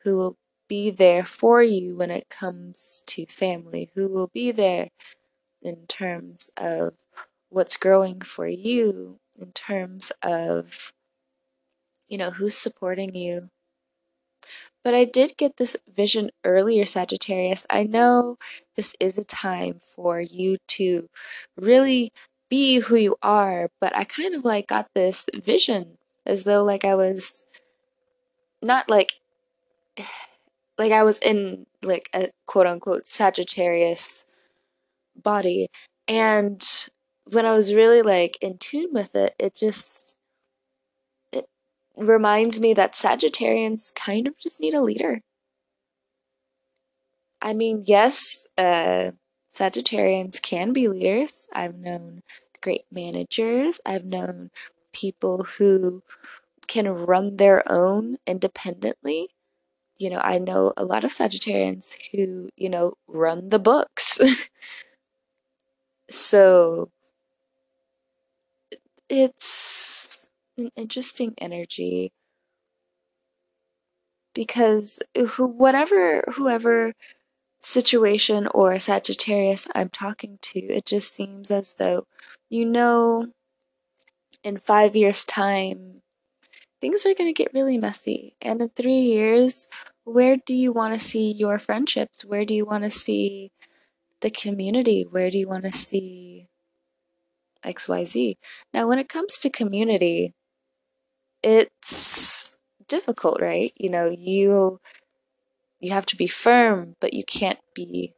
who 0.04 0.18
will 0.18 0.38
be 0.68 0.92
there 0.92 1.26
for 1.26 1.62
you 1.64 1.98
when 1.98 2.12
it 2.12 2.30
comes 2.30 3.04
to 3.08 3.26
family, 3.26 3.90
who 3.96 4.08
will 4.08 4.30
be 4.34 4.52
there 4.52 4.90
in 5.64 5.88
terms 5.88 6.50
of 6.58 6.94
what's 7.50 7.78
growing 7.78 8.22
for 8.22 8.48
you, 8.48 9.20
in 9.40 9.52
terms 9.54 10.12
of, 10.22 10.94
you 12.08 12.18
know, 12.18 12.32
who's 12.32 12.56
supporting 12.58 13.16
you. 13.16 13.50
But 14.84 14.94
I 14.94 15.06
did 15.06 15.38
get 15.38 15.58
this 15.58 15.78
vision 15.90 16.30
earlier, 16.44 16.86
Sagittarius. 16.86 17.66
I 17.70 17.84
know 17.84 18.36
this 18.76 18.96
is 19.00 19.18
a 19.18 19.24
time 19.24 19.80
for 19.80 20.20
you 20.20 20.58
to 20.70 21.08
really 21.56 22.12
be 22.50 22.80
who 22.80 22.98
you 22.98 23.16
are, 23.24 23.70
but 23.80 23.96
I 23.96 24.04
kind 24.04 24.36
of 24.36 24.44
like 24.44 24.68
got 24.68 24.90
this 24.94 25.30
vision 25.34 25.98
as 26.26 26.44
though 26.44 26.64
like 26.64 26.84
I 26.84 26.96
was 26.96 27.46
not 28.62 28.90
like 28.90 29.14
like 30.78 30.92
I 30.92 31.04
was 31.04 31.20
in 31.20 31.66
like 31.82 32.10
a 32.14 32.30
quote 32.46 32.68
unquote 32.68 33.06
Sagittarius 33.06 34.26
body. 35.16 35.70
And 36.08 36.64
when 37.32 37.46
I 37.46 37.54
was 37.54 37.74
really 37.74 38.02
like 38.02 38.38
in 38.42 38.58
tune 38.58 38.90
with 38.94 39.16
it, 39.16 39.36
it 39.40 39.56
just 39.56 40.16
it 41.34 41.48
reminds 41.98 42.60
me 42.62 42.74
that 42.74 42.94
Sagittarians 42.94 43.94
kind 43.94 44.26
of 44.28 44.38
just 44.40 44.62
need 44.62 44.74
a 44.74 44.82
leader. 44.82 45.22
I 47.42 47.54
mean, 47.54 47.84
yes, 47.86 48.48
uh, 48.58 49.12
Sagittarians 49.52 50.42
can 50.42 50.74
be 50.74 50.88
leaders. 50.88 51.48
I've 51.54 51.76
known 51.76 52.24
great 52.62 52.86
managers. 52.92 53.80
I've 53.86 54.06
known 54.06 54.50
people 54.94 55.44
who 55.44 56.02
can 56.68 56.90
run 56.90 57.38
their 57.38 57.64
own 57.72 58.18
independently. 58.28 59.30
You 59.98 60.12
know, 60.12 60.20
I 60.20 60.40
know 60.40 60.74
a 60.78 60.86
lot 60.86 61.04
of 61.04 61.12
Sagittarians 61.12 61.96
who, 62.14 62.50
you 62.58 62.70
know, 62.70 62.94
run 63.08 63.50
the 63.50 63.60
books. 63.60 64.20
So 66.14 66.90
it's 69.10 70.30
an 70.60 70.70
interesting 70.76 71.34
energy 71.40 72.12
because 74.36 75.00
who, 75.18 75.48
whatever, 75.48 76.24
whoever 76.36 76.94
situation 77.60 78.48
or 78.54 78.78
Sagittarius 78.78 79.68
I'm 79.74 79.90
talking 79.90 80.38
to, 80.44 80.60
it 80.60 80.86
just 80.86 81.12
seems 81.12 81.50
as 81.50 81.74
though 81.80 82.04
you 82.48 82.64
know 82.64 83.28
in 84.44 84.60
five 84.60 84.96
years' 84.96 85.26
time 85.26 86.04
things 86.80 87.08
are 87.08 87.16
going 87.16 87.34
to 87.34 87.34
get 87.34 87.56
really 87.56 87.80
messy. 87.80 88.34
And 88.40 88.62
in 88.62 88.70
three 88.70 89.02
years, 89.02 89.68
where 90.04 90.38
do 90.38 90.54
you 90.54 90.72
want 90.72 90.94
to 90.94 91.00
see 91.00 91.32
your 91.32 91.58
friendships? 91.58 92.24
Where 92.24 92.46
do 92.46 92.54
you 92.54 92.66
want 92.66 92.84
to 92.84 92.92
see 92.92 93.52
the 94.24 94.32
community. 94.32 95.06
Where 95.08 95.30
do 95.30 95.38
you 95.38 95.48
want 95.48 95.66
to 95.66 95.72
see 95.72 96.48
XYZ? 97.64 98.34
Now, 98.74 98.88
when 98.88 98.98
it 98.98 99.10
comes 99.10 99.38
to 99.40 99.50
community, 99.52 100.34
it's 101.44 102.58
difficult, 102.88 103.40
right? 103.42 103.72
You 103.76 103.90
know, 103.90 104.10
you 104.10 104.80
you 105.80 105.92
have 105.92 106.06
to 106.08 106.16
be 106.16 106.28
firm, 106.28 106.96
but 107.02 107.14
you 107.14 107.24
can't 107.26 107.60
be 107.76 108.14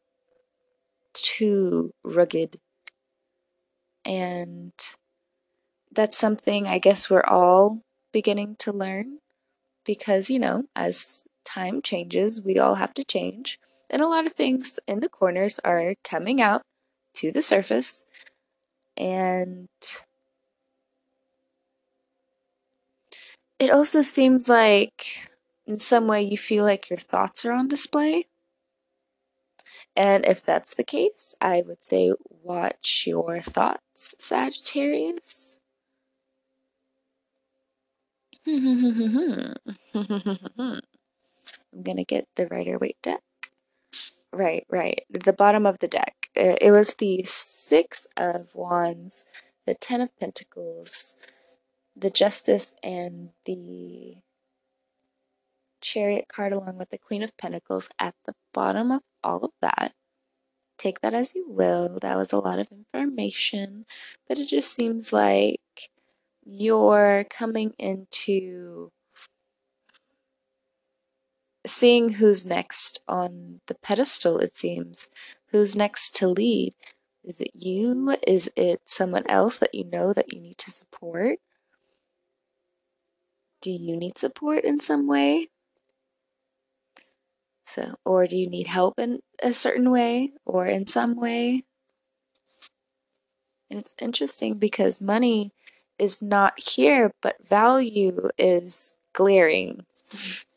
too 1.13 1.91
rugged. 2.03 2.57
And 4.05 4.73
that's 5.91 6.17
something 6.17 6.67
I 6.67 6.77
guess 6.77 7.09
we're 7.09 7.23
all 7.27 7.81
beginning 8.13 8.55
to 8.59 8.71
learn 8.71 9.17
because, 9.83 10.29
you 10.29 10.37
know, 10.37 10.65
as 10.75 11.23
time 11.43 11.81
changes, 11.81 12.43
we 12.45 12.59
all 12.59 12.75
have 12.75 12.93
to 12.95 13.03
change 13.03 13.59
and 13.89 14.01
a 14.01 14.07
lot 14.07 14.25
of 14.27 14.33
things 14.33 14.79
in 14.87 14.99
the 14.99 15.09
corners 15.09 15.59
are 15.59 15.95
coming 16.03 16.41
out 16.41 16.61
to 17.15 17.31
the 17.31 17.41
surface. 17.41 18.05
And 18.97 19.67
it 23.59 23.69
also 23.71 24.01
seems 24.01 24.47
like 24.49 25.27
in 25.65 25.77
some 25.79 26.07
way 26.07 26.21
you 26.21 26.37
feel 26.37 26.63
like 26.63 26.89
your 26.89 26.97
thoughts 26.99 27.45
are 27.45 27.51
on 27.51 27.67
display. 27.67 28.25
And 29.97 30.25
if 30.25 30.41
that's 30.41 30.73
the 30.73 30.85
case 30.85 31.35
i 31.41 31.61
would 31.67 31.83
say 31.83 32.13
watch 32.29 33.03
your 33.05 33.41
thoughts 33.41 34.15
sagittarius. 34.19 35.59
I'm 38.47 39.53
gonna 41.83 42.03
get 42.05 42.27
the 42.35 42.47
rider 42.47 42.79
waite 42.79 42.97
deck 43.03 43.21
Right, 44.35 44.65
right. 44.69 45.05
The 45.09 45.31
bottom 45.31 45.65
of 45.65 45.77
the 45.79 45.87
deck. 45.87 46.13
It 46.35 46.71
was 46.71 46.95
the 46.95 47.23
Six 47.23 48.05
of 48.17 48.53
Wands, 48.53 49.23
the 49.65 49.75
Ten 49.75 50.01
of 50.01 50.17
Pentacles, 50.17 51.15
the 51.95 52.09
Justice, 52.09 52.75
and 52.83 53.29
the 53.45 54.15
Chariot 55.79 56.25
card, 56.27 56.51
along 56.51 56.77
with 56.77 56.89
the 56.89 56.97
Queen 56.97 57.23
of 57.23 57.37
Pentacles 57.37 57.87
at 57.97 58.13
the 58.25 58.33
bottom 58.53 58.91
of 58.91 59.03
all 59.23 59.45
of 59.45 59.51
that. 59.61 59.93
Take 60.77 60.99
that 60.99 61.13
as 61.13 61.33
you 61.33 61.45
will. 61.49 61.97
That 62.01 62.17
was 62.17 62.33
a 62.33 62.39
lot 62.39 62.59
of 62.59 62.67
information, 62.73 63.85
but 64.27 64.37
it 64.37 64.47
just 64.47 64.73
seems 64.73 65.13
like 65.13 65.61
you're 66.43 67.25
coming 67.29 67.73
into 67.79 68.91
seeing 71.65 72.09
who's 72.09 72.45
next 72.45 72.99
on 73.07 73.61
the 73.67 73.75
pedestal, 73.75 74.39
it 74.39 74.55
seems. 74.55 75.07
Who's 75.51 75.75
next 75.75 76.15
to 76.17 76.27
lead? 76.27 76.73
Is 77.23 77.41
it 77.41 77.51
you? 77.53 78.15
Is 78.27 78.51
it 78.55 78.81
someone 78.85 79.25
else 79.27 79.59
that 79.59 79.73
you 79.73 79.83
know 79.85 80.13
that 80.13 80.31
you 80.31 80.39
need 80.39 80.57
to 80.59 80.71
support? 80.71 81.39
Do 83.61 83.71
you 83.71 83.97
need 83.97 84.17
support 84.17 84.63
in 84.63 84.79
some 84.79 85.07
way? 85.07 85.47
So, 87.65 87.95
or 88.05 88.27
do 88.27 88.37
you 88.37 88.47
need 88.47 88.67
help 88.67 88.99
in 88.99 89.21
a 89.41 89.53
certain 89.53 89.89
way 89.89 90.33
or 90.45 90.67
in 90.67 90.85
some 90.85 91.15
way? 91.15 91.63
And 93.69 93.79
it's 93.79 93.95
interesting 93.99 94.59
because 94.59 95.01
money 95.01 95.51
is 95.97 96.21
not 96.21 96.59
here, 96.59 97.11
but 97.21 97.43
value 97.43 98.29
is 98.37 98.95
glaring. 99.13 99.85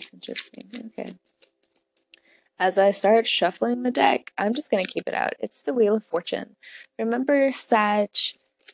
That's 0.00 0.14
interesting. 0.14 0.64
Okay. 0.86 1.14
As 2.58 2.76
I 2.76 2.90
start 2.90 3.26
shuffling 3.26 3.82
the 3.82 3.90
deck, 3.90 4.32
I'm 4.36 4.54
just 4.54 4.70
going 4.70 4.84
to 4.84 4.90
keep 4.90 5.06
it 5.06 5.14
out. 5.14 5.32
It's 5.40 5.62
the 5.62 5.72
Wheel 5.72 5.96
of 5.96 6.04
Fortune. 6.04 6.56
Remember, 6.98 7.50
Sag, 7.52 8.10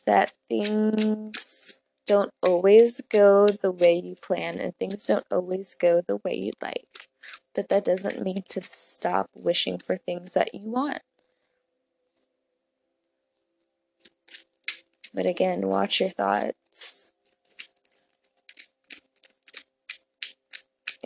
that 0.05 0.33
things 0.49 1.81
don't 2.05 2.31
always 2.41 3.01
go 3.01 3.47
the 3.47 3.71
way 3.71 3.93
you 3.93 4.15
plan 4.21 4.59
and 4.59 4.75
things 4.75 5.05
don't 5.05 5.25
always 5.31 5.73
go 5.73 6.01
the 6.01 6.17
way 6.17 6.35
you'd 6.35 6.61
like. 6.61 7.09
But 7.55 7.69
that 7.69 7.85
doesn't 7.85 8.23
mean 8.23 8.43
to 8.49 8.61
stop 8.61 9.29
wishing 9.33 9.77
for 9.77 9.97
things 9.97 10.33
that 10.33 10.53
you 10.53 10.69
want. 10.69 11.01
But 15.13 15.25
again, 15.25 15.67
watch 15.67 15.99
your 15.99 16.09
thoughts. 16.09 17.13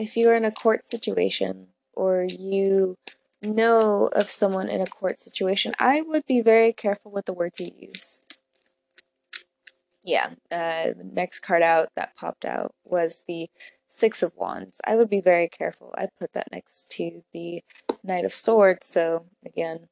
If 0.02 0.18
you're 0.18 0.36
in 0.36 0.46
a 0.46 0.52
court 0.52 0.88
situation 0.88 1.68
or 1.94 2.24
you 2.24 2.98
know 3.44 4.10
of 4.14 4.32
someone 4.32 4.68
in 4.68 4.82
a 4.82 4.88
court 4.88 5.20
situation, 5.20 5.74
I 5.78 6.02
would 6.02 6.26
be 6.26 6.42
very 6.42 6.74
careful 6.74 7.12
with 7.12 7.28
the 7.28 7.34
words 7.34 7.60
you 7.60 7.70
use. 7.78 8.24
Yeah, 10.04 10.32
uh, 10.50 10.94
the 10.98 11.08
next 11.14 11.42
card 11.42 11.62
out 11.62 11.90
that 11.94 12.16
popped 12.16 12.46
out 12.46 12.74
was 12.84 13.24
the 13.28 13.48
Six 13.88 14.24
of 14.24 14.36
Wands. 14.36 14.82
I 14.88 14.96
would 14.96 15.08
be 15.08 15.22
very 15.22 15.48
careful. 15.48 15.94
I 15.96 16.08
put 16.18 16.34
that 16.34 16.52
next 16.52 16.90
to 16.94 17.22
the 17.32 17.62
Knight 18.04 18.26
of 18.26 18.34
Swords, 18.34 18.88
so 18.88 19.28
again, 19.46 19.88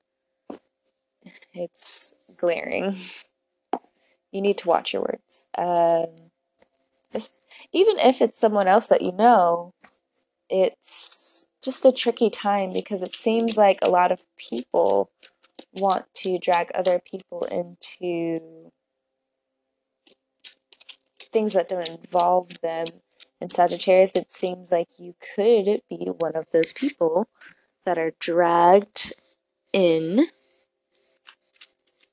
it's 1.53 2.15
glaring. 2.39 2.95
You 4.31 4.41
need 4.41 4.59
to 4.59 4.67
watch 4.67 4.93
your 4.93 5.01
words. 5.01 5.47
Um, 5.57 6.29
even 7.71 7.97
if 7.97 8.21
it's 8.21 8.37
someone 8.37 8.67
else 8.67 8.85
that 8.89 9.01
you 9.01 9.11
know, 9.11 9.73
it's 10.49 11.47
just 11.61 11.85
a 11.85 11.91
tricky 11.91 12.29
time 12.29 12.73
because 12.73 13.03
it 13.03 13.15
seems 13.15 13.57
like 13.57 13.79
a 13.81 13.89
lot 13.89 14.11
of 14.11 14.25
people 14.37 15.11
want 15.73 16.05
to 16.13 16.39
drag 16.39 16.71
other 16.73 16.99
people 16.99 17.43
into 17.45 18.71
things 21.31 21.53
that 21.53 21.69
don't 21.69 21.89
involve 21.89 22.59
them. 22.61 22.87
In 23.41 23.49
Sagittarius, 23.49 24.15
it 24.15 24.33
seems 24.33 24.71
like 24.71 24.89
you 24.97 25.13
could 25.35 25.81
be 25.89 26.11
one 26.17 26.35
of 26.35 26.51
those 26.51 26.73
people 26.73 27.27
that 27.85 27.97
are 27.97 28.11
dragged 28.19 29.13
in 29.71 30.25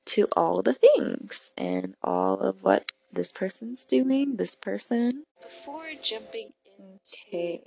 to 0.05 0.27
all 0.37 0.61
the 0.61 0.73
things 0.73 1.51
and 1.57 1.95
all 2.01 2.39
of 2.39 2.63
what 2.63 2.91
this 3.11 3.33
person's 3.33 3.83
doing, 3.83 4.37
this 4.37 4.55
person. 4.55 5.25
Before 5.41 5.89
jumping 6.01 6.53
into 6.79 7.59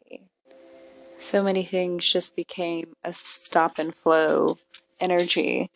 so 1.21 1.43
many 1.43 1.65
things 1.65 2.11
just 2.11 2.35
became 2.35 2.95
a 3.05 3.13
stop 3.13 3.79
and 3.79 3.95
flow 3.95 4.57
energy. 4.99 5.69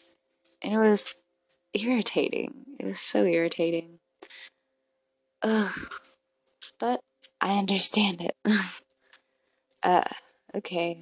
And 0.62 0.74
it 0.74 0.78
was 0.78 1.22
irritating. 1.72 2.54
It 2.78 2.86
was 2.86 3.00
so 3.00 3.24
irritating. 3.24 3.98
Ugh. 5.42 5.72
But 6.78 7.00
I 7.40 7.58
understand 7.58 8.20
it. 8.20 8.36
uh, 9.82 10.04
okay. 10.54 10.98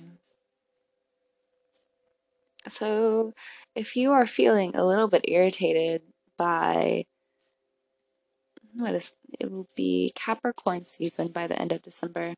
So, 2.69 3.33
if 3.75 3.97
you 3.97 4.13
are 4.13 4.27
feeling 4.27 4.75
a 4.77 4.87
little 4.87 5.09
bit 5.09 5.25
irritated 5.27 6.03
by 6.37 7.05
what 8.75 8.95
is 8.95 9.15
it 9.39 9.51
will 9.51 9.69
be 9.77 10.13
Capricorn 10.15 10.85
season 10.85 11.29
by 11.29 11.47
the 11.47 11.61
end 11.61 11.73
of 11.73 11.83
December. 11.83 12.35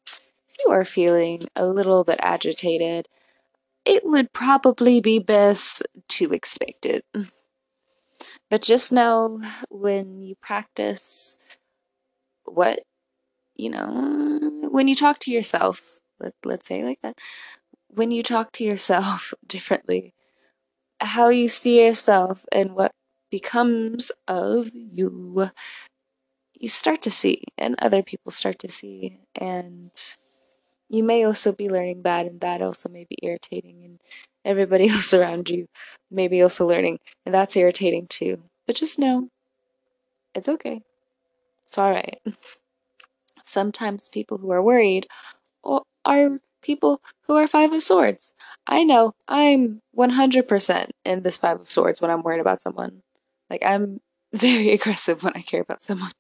You 0.64 0.72
are 0.72 0.85
feeling 0.85 1.48
a 1.57 1.66
little 1.66 2.05
bit 2.05 2.18
agitated, 2.22 3.09
it 3.85 4.05
would 4.05 4.33
probably 4.33 5.00
be 5.00 5.18
best 5.18 5.83
to 6.11 6.33
expect 6.33 6.87
it. 6.87 7.05
But 8.50 8.62
just 8.62 8.92
know 8.92 9.40
when 9.70 10.20
you 10.20 10.37
practice 10.37 11.37
what 12.44 12.81
you 13.57 13.70
know, 13.70 14.68
when 14.70 14.88
you 14.88 14.94
talk 14.96 15.18
to 15.20 15.31
yourself, 15.31 16.00
let, 16.18 16.35
let's 16.44 16.66
say 16.66 16.83
like 16.83 17.00
that, 17.03 17.18
when 17.88 18.11
you 18.11 18.22
talk 18.22 18.53
to 18.53 18.64
yourself 18.64 19.33
differently, 19.46 20.14
how 21.00 21.29
you 21.29 21.48
see 21.48 21.81
yourself 21.85 22.46
and 22.53 22.74
what 22.74 22.92
becomes 23.31 24.11
of 24.29 24.70
you, 24.74 25.50
you 26.59 26.68
start 26.68 27.03
to 27.03 27.11
see, 27.11 27.44
and 27.59 27.74
other 27.79 28.03
people 28.03 28.33
start 28.33 28.59
to 28.61 28.68
see. 28.68 29.20
And 29.35 29.92
you 30.94 31.02
may 31.04 31.24
also 31.24 31.52
be 31.52 31.68
learning 31.68 32.02
that, 32.02 32.26
and 32.26 32.40
that 32.40 32.62
also 32.62 32.88
may 32.88 33.07
be 33.09 33.18
irritating, 33.22 33.83
and 33.85 34.00
everybody 34.44 34.88
else 34.90 35.12
around 35.14 35.48
you 35.50 35.66
may 36.11 36.28
be 36.28 36.42
also 36.42 36.66
learning, 36.66 37.00
and 37.26 37.35
that's 37.35 37.57
irritating 37.57 38.07
too. 38.09 38.42
But 38.66 38.76
just 38.76 38.98
know 38.98 39.28
it's 40.35 40.48
okay. 40.48 40.83
It's 41.66 41.78
alright. 41.78 42.20
Sometimes 43.44 44.09
people 44.09 44.38
who 44.38 44.50
are 44.50 44.62
worried 44.62 45.07
are 46.04 46.38
people 46.62 47.00
who 47.26 47.37
are 47.37 47.46
Five 47.46 47.72
of 47.72 47.83
Swords. 47.83 48.35
I 48.66 48.85
know 48.85 49.14
I'm 49.28 49.80
100% 49.96 50.90
in 51.04 51.22
this 51.22 51.37
Five 51.37 51.61
of 51.61 51.68
Swords 51.68 52.00
when 52.00 52.11
I'm 52.11 52.22
worried 52.22 52.40
about 52.40 52.62
someone. 52.62 53.02
Like, 53.50 53.64
I'm 53.64 54.00
very 54.33 54.72
aggressive 54.72 55.22
when 55.22 55.35
I 55.35 55.42
care 55.42 55.61
about 55.61 55.85
someone. 55.85 56.12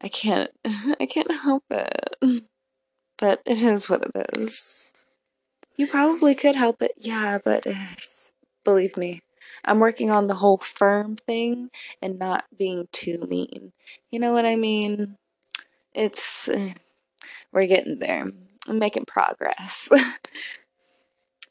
I 0.00 0.08
can't, 0.08 0.50
I 0.64 1.06
can't 1.06 1.32
help 1.32 1.64
it. 1.70 2.44
But 3.20 3.42
it 3.44 3.60
is 3.60 3.88
what 3.90 4.02
it 4.02 4.38
is. 4.38 4.92
You 5.76 5.86
probably 5.86 6.34
could 6.34 6.56
help 6.56 6.82
it, 6.82 6.92
yeah, 6.96 7.38
but 7.44 7.66
uh, 7.66 7.74
believe 8.64 8.96
me, 8.96 9.20
I'm 9.64 9.78
working 9.78 10.10
on 10.10 10.26
the 10.26 10.34
whole 10.34 10.58
firm 10.58 11.16
thing 11.16 11.70
and 12.02 12.18
not 12.18 12.44
being 12.56 12.88
too 12.92 13.18
mean. 13.28 13.72
You 14.10 14.20
know 14.20 14.32
what 14.32 14.46
I 14.46 14.56
mean? 14.56 15.16
It's, 15.94 16.48
uh, 16.48 16.70
we're 17.52 17.66
getting 17.66 17.98
there. 17.98 18.26
I'm 18.66 18.78
making 18.78 19.04
progress. 19.06 19.90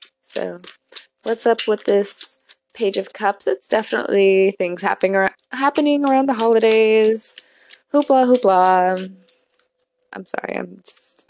so, 0.22 0.60
what's 1.24 1.46
up 1.46 1.68
with 1.68 1.84
this 1.86 2.38
Page 2.74 2.98
of 2.98 3.14
Cups? 3.14 3.48
It's 3.48 3.68
definitely 3.68 4.56
things 4.58 4.82
happening 4.82 5.16
ar- 5.16 5.36
happening 5.52 6.06
around 6.06 6.28
the 6.28 6.34
holidays. 6.34 7.38
Hoopla, 7.94 8.34
hoopla. 8.34 9.12
I'm 10.14 10.26
sorry, 10.26 10.58
I'm 10.58 10.78
just 10.86 11.30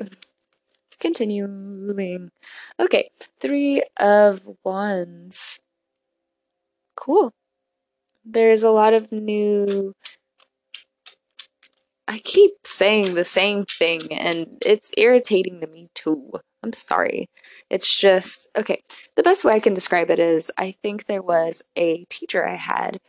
continuing. 1.00 2.32
Okay, 2.80 3.10
Three 3.40 3.84
of 4.00 4.42
Wands. 4.64 5.62
Cool. 6.96 7.32
There's 8.26 8.64
a 8.64 8.72
lot 8.72 8.94
of 8.94 9.12
new 9.12 9.94
I 12.10 12.18
keep 12.18 12.54
saying 12.66 13.14
the 13.14 13.24
same 13.24 13.66
thing 13.66 14.12
and 14.12 14.58
it's 14.66 14.92
irritating 14.98 15.62
to 15.62 15.68
me 15.68 15.90
too. 15.94 16.32
I'm 16.64 16.74
sorry. 16.74 17.30
It's 17.70 17.96
just, 17.96 18.50
okay, 18.58 18.82
the 19.16 19.22
best 19.22 19.46
way 19.46 19.54
I 19.54 19.60
can 19.60 19.76
describe 19.76 20.10
it 20.10 20.18
is 20.18 20.50
I 20.58 20.72
think 20.72 21.06
there 21.06 21.22
was 21.22 21.62
a 21.76 22.06
teacher 22.06 22.46
I 22.48 22.56
had 22.56 23.00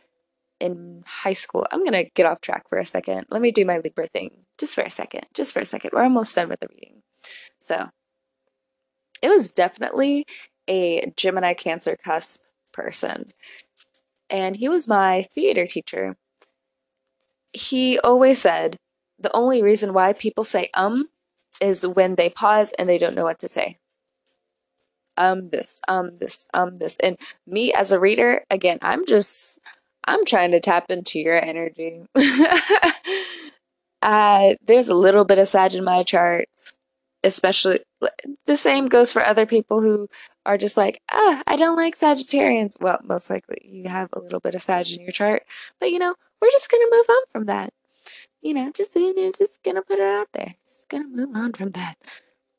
in 0.59 1.03
high 1.07 1.33
school. 1.33 1.65
I'm 1.71 1.79
going 1.83 1.93
to 1.93 2.11
get 2.11 2.27
off 2.27 2.41
track 2.41 2.69
for 2.69 2.77
a 2.77 2.85
second. 2.85 3.25
Let 3.31 3.41
me 3.41 3.51
do 3.51 3.65
my 3.65 3.79
Libra 3.79 4.05
thing 4.05 4.45
just 4.59 4.75
for 4.75 4.81
a 4.81 4.91
second. 4.91 5.25
Just 5.33 5.53
for 5.53 5.61
a 5.61 5.65
second. 5.65 5.91
We're 5.93 6.03
almost 6.03 6.35
done 6.35 6.49
with 6.49 6.59
the 6.59 6.67
reading. 6.69 7.00
So, 7.61 7.89
it 9.21 9.29
was 9.29 9.51
definitely 9.51 10.25
a 10.67 11.11
Gemini 11.15 11.53
Cancer 11.53 11.95
cusp 11.95 12.41
person. 12.73 13.25
And 14.29 14.55
he 14.55 14.69
was 14.69 14.87
my 14.87 15.23
theater 15.33 15.65
teacher. 15.65 16.15
He 17.53 17.99
always 17.99 18.39
said, 18.39 18.77
the 19.19 19.35
only 19.35 19.61
reason 19.61 19.93
why 19.93 20.13
people 20.13 20.43
say 20.43 20.69
um 20.73 21.09
is 21.59 21.85
when 21.85 22.15
they 22.15 22.29
pause 22.29 22.71
and 22.73 22.89
they 22.89 22.97
don't 22.97 23.13
know 23.15 23.25
what 23.25 23.39
to 23.39 23.47
say. 23.47 23.75
Um, 25.17 25.49
this, 25.49 25.81
um, 25.87 26.15
this, 26.15 26.47
um, 26.53 26.77
this. 26.77 26.97
And 27.03 27.17
me 27.45 27.73
as 27.73 27.91
a 27.91 27.99
reader, 27.99 28.43
again, 28.49 28.79
I'm 28.81 29.05
just, 29.05 29.59
I'm 30.05 30.25
trying 30.25 30.51
to 30.51 30.59
tap 30.59 30.89
into 30.89 31.19
your 31.19 31.39
energy. 31.39 32.03
uh, 34.01 34.55
there's 34.65 34.89
a 34.89 34.95
little 34.95 35.25
bit 35.25 35.37
of 35.37 35.47
Sag 35.47 35.75
in 35.75 35.83
my 35.83 36.01
chart, 36.03 36.47
especially 37.23 37.79
the 38.45 38.57
same 38.57 38.87
goes 38.87 39.13
for 39.13 39.23
other 39.23 39.45
people 39.45 39.81
who 39.81 40.07
are 40.45 40.57
just 40.57 40.77
like, 40.77 41.01
ah, 41.11 41.43
I 41.45 41.55
don't 41.55 41.75
like 41.75 41.95
Sagittarians. 41.95 42.79
Well, 42.81 42.99
most 43.03 43.29
likely 43.29 43.57
you 43.63 43.89
have 43.89 44.09
a 44.13 44.19
little 44.19 44.39
bit 44.39 44.55
of 44.55 44.61
Sag 44.61 44.91
in 44.91 45.01
your 45.01 45.11
chart, 45.11 45.43
but 45.79 45.91
you 45.91 45.99
know, 45.99 46.15
we're 46.41 46.51
just 46.51 46.69
gonna 46.71 46.85
move 46.91 47.05
on 47.09 47.23
from 47.31 47.45
that 47.45 47.73
you 48.41 48.53
know, 48.53 48.71
just 48.75 48.93
just 49.37 49.63
gonna 49.63 49.81
put 49.81 49.99
it 49.99 50.03
out 50.03 50.27
there. 50.33 50.55
Just 50.65 50.89
gonna 50.89 51.07
move 51.07 51.35
on 51.35 51.53
from 51.53 51.71
that. 51.71 51.95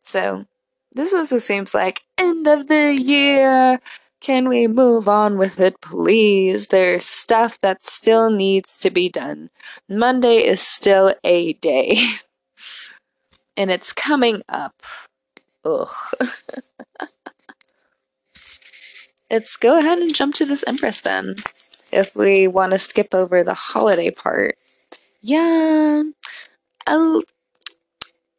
So 0.01 0.47
this 0.93 1.13
also 1.13 1.39
seems 1.39 1.75
like 1.75 2.03
end 2.17 2.47
of 2.47 2.69
the 2.69 2.95
year. 2.95 3.81
Can 4.21 4.49
we 4.49 4.69
move 4.69 5.09
on 5.09 5.37
with 5.37 5.59
it, 5.59 5.81
please? 5.81 6.69
There's 6.69 7.05
stuff 7.05 7.59
that 7.59 7.83
still 7.83 8.31
needs 8.31 8.79
to 8.79 8.91
be 8.91 9.09
done. 9.09 9.51
Monday 9.89 10.47
is 10.47 10.61
still 10.61 11.15
a 11.25 11.55
day. 11.55 11.99
and 13.57 13.71
it's 13.71 13.93
coming 13.93 14.43
up. 14.49 14.75
Ugh. 15.65 15.89
Let's 19.31 19.57
go 19.57 19.79
ahead 19.79 19.99
and 19.99 20.15
jump 20.15 20.35
to 20.37 20.45
this 20.45 20.65
Empress 20.67 21.01
then. 21.01 21.35
if 21.93 22.15
we 22.15 22.49
want 22.49 22.73
to 22.73 22.79
skip 22.79 23.15
over 23.15 23.43
the 23.43 23.55
holiday 23.55 24.11
part. 24.11 24.57
Yeah, 25.23 26.03
I'll, 26.87 27.23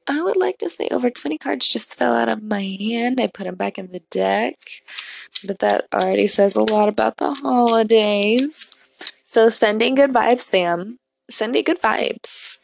I 0.07 0.21
would 0.21 0.37
like 0.37 0.57
to 0.59 0.69
say 0.69 0.89
over 0.91 1.09
20 1.09 1.37
cards 1.37 1.67
just 1.67 1.95
fell 1.97 2.13
out 2.13 2.29
of 2.29 2.43
my 2.43 2.61
hand. 2.61 3.19
I 3.21 3.27
put 3.27 3.45
them 3.45 3.55
back 3.55 3.77
in 3.77 3.87
the 3.91 4.01
deck, 4.11 4.55
but 5.45 5.59
that 5.59 5.87
already 5.93 6.27
says 6.27 6.55
a 6.55 6.63
lot 6.63 6.89
about 6.89 7.17
the 7.17 7.33
holidays. 7.33 8.79
So 9.25 9.49
sending 9.49 9.95
good 9.95 10.11
vibes, 10.11 10.51
fam. 10.51 10.99
Sending 11.29 11.63
good 11.63 11.81
vibes. 11.81 12.59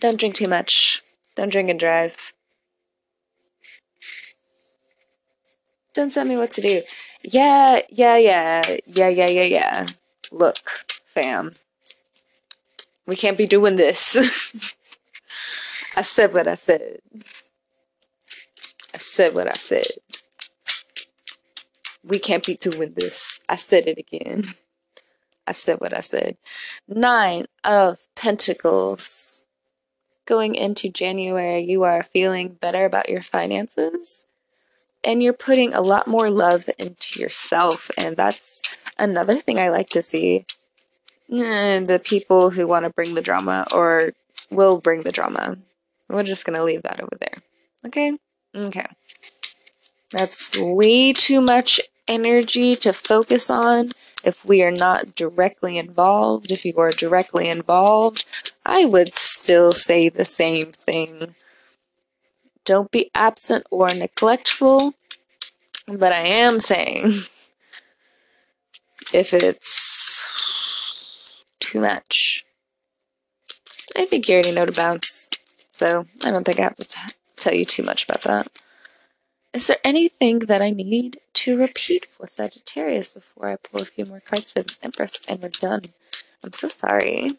Don't 0.00 0.18
drink 0.18 0.34
too 0.34 0.48
much. 0.48 1.00
Don't 1.36 1.50
drink 1.50 1.70
and 1.70 1.80
drive. 1.80 2.32
Don't 5.94 6.12
tell 6.12 6.26
me 6.26 6.36
what 6.36 6.52
to 6.52 6.60
do. 6.60 6.82
Yeah, 7.24 7.80
yeah, 7.88 8.16
yeah, 8.18 8.76
yeah, 8.86 9.08
yeah, 9.08 9.28
yeah, 9.28 9.42
yeah. 9.42 9.86
Look, 10.30 10.58
fam. 11.06 11.50
We 13.06 13.16
can't 13.16 13.38
be 13.38 13.46
doing 13.46 13.76
this. 13.76 14.16
I 15.96 16.02
said 16.02 16.34
what 16.34 16.46
I 16.46 16.54
said. 16.54 16.98
I 18.94 18.98
said 18.98 19.34
what 19.34 19.46
I 19.48 19.54
said. 19.54 19.86
We 22.08 22.18
can't 22.18 22.44
be 22.44 22.54
doing 22.56 22.92
this. 22.94 23.40
I 23.48 23.56
said 23.56 23.86
it 23.86 23.98
again. 23.98 24.44
I 25.46 25.52
said 25.52 25.80
what 25.80 25.96
I 25.96 26.00
said. 26.00 26.36
Nine 26.88 27.46
of 27.64 27.98
Pentacles. 28.16 29.35
Going 30.26 30.56
into 30.56 30.88
January, 30.88 31.60
you 31.60 31.84
are 31.84 32.02
feeling 32.02 32.54
better 32.60 32.84
about 32.84 33.08
your 33.08 33.22
finances 33.22 34.26
and 35.04 35.22
you're 35.22 35.32
putting 35.32 35.72
a 35.72 35.80
lot 35.80 36.08
more 36.08 36.30
love 36.30 36.68
into 36.78 37.20
yourself. 37.20 37.90
And 37.96 38.16
that's 38.16 38.60
another 38.98 39.36
thing 39.36 39.58
I 39.58 39.68
like 39.68 39.88
to 39.90 40.02
see. 40.02 40.44
The 41.28 42.00
people 42.04 42.50
who 42.50 42.66
want 42.66 42.86
to 42.86 42.92
bring 42.92 43.14
the 43.14 43.22
drama 43.22 43.66
or 43.72 44.10
will 44.50 44.80
bring 44.80 45.02
the 45.02 45.12
drama. 45.12 45.56
We're 46.08 46.22
just 46.24 46.44
going 46.44 46.58
to 46.58 46.64
leave 46.64 46.82
that 46.82 47.00
over 47.00 47.16
there. 47.20 47.34
Okay? 47.86 48.18
Okay. 48.54 48.86
That's 50.12 50.56
way 50.58 51.12
too 51.12 51.40
much 51.40 51.80
energy 52.08 52.74
to 52.74 52.92
focus 52.92 53.50
on 53.50 53.90
if 54.24 54.44
we 54.44 54.62
are 54.62 54.70
not 54.70 55.14
directly 55.14 55.78
involved. 55.78 56.50
If 56.50 56.64
you 56.64 56.74
are 56.78 56.92
directly 56.92 57.48
involved, 57.48 58.24
I 58.64 58.84
would 58.84 59.14
still 59.14 59.72
say 59.72 60.08
the 60.08 60.24
same 60.24 60.66
thing. 60.66 61.34
Don't 62.64 62.90
be 62.90 63.10
absent 63.14 63.64
or 63.70 63.88
neglectful, 63.94 64.94
but 65.86 66.12
I 66.12 66.22
am 66.22 66.58
saying 66.60 67.12
if 69.12 69.32
it's 69.32 71.04
too 71.60 71.80
much, 71.80 72.44
I 73.96 74.04
think 74.04 74.28
you 74.28 74.34
already 74.34 74.52
know 74.52 74.66
to 74.66 74.72
bounce. 74.72 75.30
So 75.68 76.04
I 76.24 76.30
don't 76.30 76.44
think 76.44 76.58
I 76.58 76.64
have 76.64 76.74
to 76.74 76.84
t- 76.84 76.98
tell 77.36 77.54
you 77.54 77.64
too 77.64 77.82
much 77.82 78.04
about 78.04 78.22
that. 78.22 78.48
Is 79.56 79.68
there 79.68 79.78
anything 79.84 80.40
that 80.40 80.60
I 80.60 80.68
need 80.68 81.16
to 81.32 81.56
repeat 81.56 82.04
for 82.04 82.26
Sagittarius 82.26 83.12
before 83.12 83.48
I 83.48 83.56
pull 83.56 83.80
a 83.80 83.86
few 83.86 84.04
more 84.04 84.18
cards 84.28 84.50
for 84.50 84.60
this 84.60 84.78
Empress 84.82 85.26
and 85.30 85.40
we're 85.40 85.48
done? 85.48 85.80
I'm 86.44 86.52
so 86.52 86.68
sorry. 86.68 87.30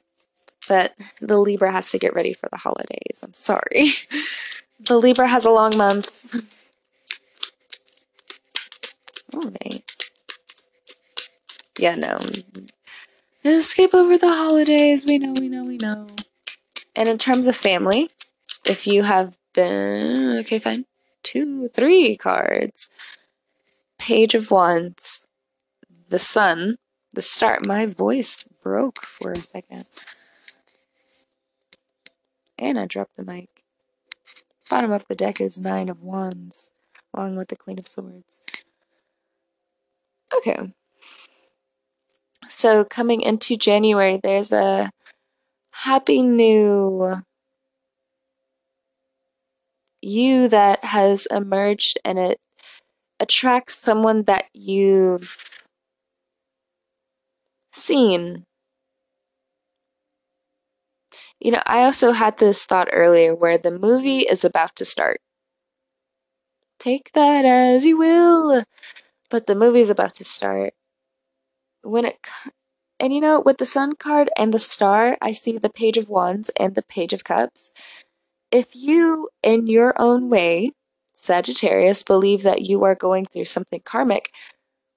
But 0.67 0.95
the 1.21 1.37
Libra 1.37 1.71
has 1.71 1.91
to 1.91 1.99
get 1.99 2.15
ready 2.15 2.33
for 2.33 2.49
the 2.51 2.57
holidays. 2.57 3.21
I'm 3.21 3.33
sorry. 3.33 3.89
the 4.79 4.97
Libra 4.97 5.27
has 5.27 5.45
a 5.45 5.51
long 5.51 5.77
month. 5.77 6.71
Alright. 9.35 9.85
Yeah, 11.77 11.93
no. 11.93 12.19
Escape 13.45 13.93
over 13.93 14.17
the 14.17 14.33
holidays. 14.33 15.05
We 15.05 15.19
know, 15.19 15.33
we 15.33 15.49
know, 15.49 15.65
we 15.65 15.77
know. 15.77 16.07
And 16.95 17.07
in 17.07 17.19
terms 17.19 17.45
of 17.45 17.55
family, 17.55 18.09
if 18.65 18.87
you 18.87 19.03
have 19.03 19.37
been. 19.53 20.39
Okay, 20.39 20.57
fine 20.57 20.85
two, 21.23 21.67
three 21.67 22.15
cards. 22.15 22.89
Page 23.99 24.35
of 24.35 24.51
Wands, 24.51 25.27
the 26.09 26.19
Sun, 26.19 26.77
the 27.13 27.21
Star. 27.21 27.57
My 27.65 27.85
voice 27.87 28.43
broke 28.63 29.01
for 29.01 29.31
a 29.31 29.37
second. 29.37 29.85
And 32.59 32.79
I 32.79 32.85
dropped 32.85 33.17
the 33.17 33.25
mic. 33.25 33.49
Bottom 34.69 34.91
of 34.91 35.07
the 35.07 35.15
deck 35.15 35.41
is 35.41 35.59
Nine 35.59 35.89
of 35.89 36.03
Wands, 36.03 36.71
along 37.13 37.37
with 37.37 37.47
the 37.47 37.55
Queen 37.55 37.79
of 37.79 37.87
Swords. 37.87 38.41
Okay. 40.35 40.73
So 42.49 42.85
coming 42.85 43.21
into 43.21 43.57
January, 43.57 44.19
there's 44.21 44.51
a 44.51 44.91
happy 45.71 46.21
new 46.21 47.21
you 50.01 50.47
that 50.49 50.83
has 50.83 51.27
emerged 51.27 51.99
and 52.05 52.19
it 52.19 52.39
attracts 53.19 53.77
someone 53.77 54.23
that 54.23 54.45
you've 54.53 55.67
seen. 57.71 58.45
You 61.39 61.51
know, 61.51 61.63
I 61.65 61.83
also 61.83 62.11
had 62.11 62.37
this 62.37 62.65
thought 62.65 62.89
earlier 62.91 63.33
where 63.35 63.57
the 63.57 63.71
movie 63.71 64.19
is 64.19 64.43
about 64.45 64.75
to 64.75 64.85
start. 64.85 65.19
Take 66.79 67.11
that 67.13 67.45
as 67.45 67.85
you 67.85 67.97
will. 67.97 68.63
But 69.29 69.47
the 69.47 69.55
movie 69.55 69.81
is 69.81 69.89
about 69.89 70.15
to 70.15 70.23
start. 70.23 70.73
When 71.81 72.05
it 72.05 72.19
and 72.99 73.13
you 73.13 73.21
know, 73.21 73.39
with 73.41 73.57
the 73.57 73.65
sun 73.65 73.95
card 73.95 74.29
and 74.37 74.53
the 74.53 74.59
star, 74.59 75.17
I 75.21 75.31
see 75.31 75.57
the 75.57 75.69
page 75.69 75.97
of 75.97 76.09
wands 76.09 76.49
and 76.59 76.75
the 76.75 76.83
page 76.83 77.13
of 77.13 77.23
cups. 77.23 77.71
If 78.51 78.75
you, 78.75 79.29
in 79.43 79.67
your 79.67 79.93
own 79.99 80.29
way, 80.29 80.71
Sagittarius, 81.13 82.03
believe 82.03 82.43
that 82.43 82.61
you 82.61 82.83
are 82.83 82.95
going 82.95 83.25
through 83.25 83.45
something 83.45 83.81
karmic, 83.83 84.31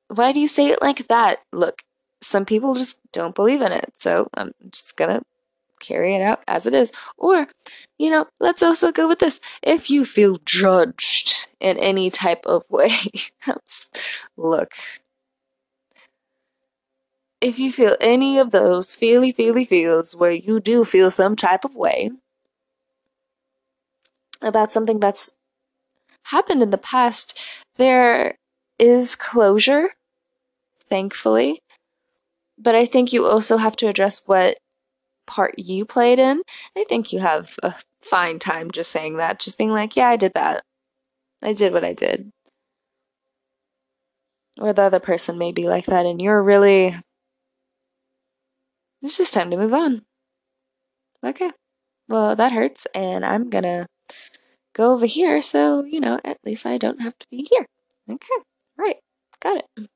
why 0.08 0.32
do 0.32 0.40
you 0.40 0.48
say 0.48 0.68
it 0.68 0.82
like 0.82 1.08
that? 1.08 1.38
Look, 1.52 1.82
some 2.20 2.44
people 2.44 2.74
just 2.74 3.00
don't 3.12 3.34
believe 3.34 3.60
in 3.60 3.72
it, 3.72 3.90
so 3.94 4.28
I'm 4.34 4.52
just 4.70 4.96
gonna 4.96 5.22
carry 5.80 6.14
it 6.14 6.22
out 6.22 6.42
as 6.46 6.66
it 6.66 6.74
is. 6.74 6.92
Or, 7.16 7.48
you 7.98 8.10
know, 8.10 8.26
let's 8.38 8.62
also 8.62 8.92
go 8.92 9.08
with 9.08 9.18
this. 9.18 9.40
If 9.62 9.90
you 9.90 10.04
feel 10.04 10.38
judged 10.44 11.48
in 11.58 11.78
any 11.78 12.10
type 12.10 12.44
of 12.46 12.64
way, 12.70 12.92
look, 14.36 14.72
if 17.40 17.58
you 17.58 17.72
feel 17.72 17.96
any 18.00 18.38
of 18.38 18.50
those 18.50 18.94
feely, 18.94 19.32
feely 19.32 19.64
feels 19.64 20.14
where 20.14 20.30
you 20.30 20.60
do 20.60 20.84
feel 20.84 21.10
some 21.10 21.34
type 21.34 21.64
of 21.64 21.74
way, 21.74 22.10
about 24.42 24.72
something 24.72 25.00
that's 25.00 25.36
happened 26.24 26.62
in 26.62 26.70
the 26.70 26.78
past, 26.78 27.38
there 27.76 28.36
is 28.78 29.14
closure, 29.14 29.90
thankfully. 30.88 31.60
But 32.58 32.74
I 32.74 32.84
think 32.84 33.12
you 33.12 33.26
also 33.26 33.56
have 33.56 33.76
to 33.76 33.88
address 33.88 34.22
what 34.26 34.58
part 35.26 35.54
you 35.58 35.84
played 35.84 36.18
in. 36.18 36.42
I 36.76 36.84
think 36.88 37.12
you 37.12 37.20
have 37.20 37.54
a 37.62 37.74
fine 38.00 38.38
time 38.38 38.70
just 38.70 38.90
saying 38.90 39.16
that, 39.16 39.40
just 39.40 39.56
being 39.56 39.70
like, 39.70 39.96
yeah, 39.96 40.08
I 40.08 40.16
did 40.16 40.32
that. 40.34 40.62
I 41.42 41.52
did 41.52 41.72
what 41.72 41.84
I 41.84 41.94
did. 41.94 42.30
Or 44.58 44.72
the 44.72 44.82
other 44.82 45.00
person 45.00 45.38
may 45.38 45.52
be 45.52 45.68
like 45.68 45.86
that, 45.86 46.04
and 46.04 46.20
you're 46.20 46.42
really. 46.42 46.94
It's 49.00 49.16
just 49.16 49.32
time 49.32 49.50
to 49.50 49.56
move 49.56 49.72
on. 49.72 50.02
Okay. 51.24 51.50
Well, 52.08 52.36
that 52.36 52.52
hurts, 52.52 52.86
and 52.94 53.24
I'm 53.24 53.48
gonna 53.48 53.86
go 54.74 54.92
over 54.92 55.06
here 55.06 55.42
so, 55.42 55.84
you 55.84 56.00
know, 56.00 56.20
at 56.24 56.38
least 56.44 56.66
I 56.66 56.78
don't 56.78 57.00
have 57.00 57.18
to 57.18 57.26
be 57.30 57.48
here. 57.50 57.66
Okay, 58.08 58.44
right, 58.76 58.96
got 59.40 59.58
it. 59.58 59.88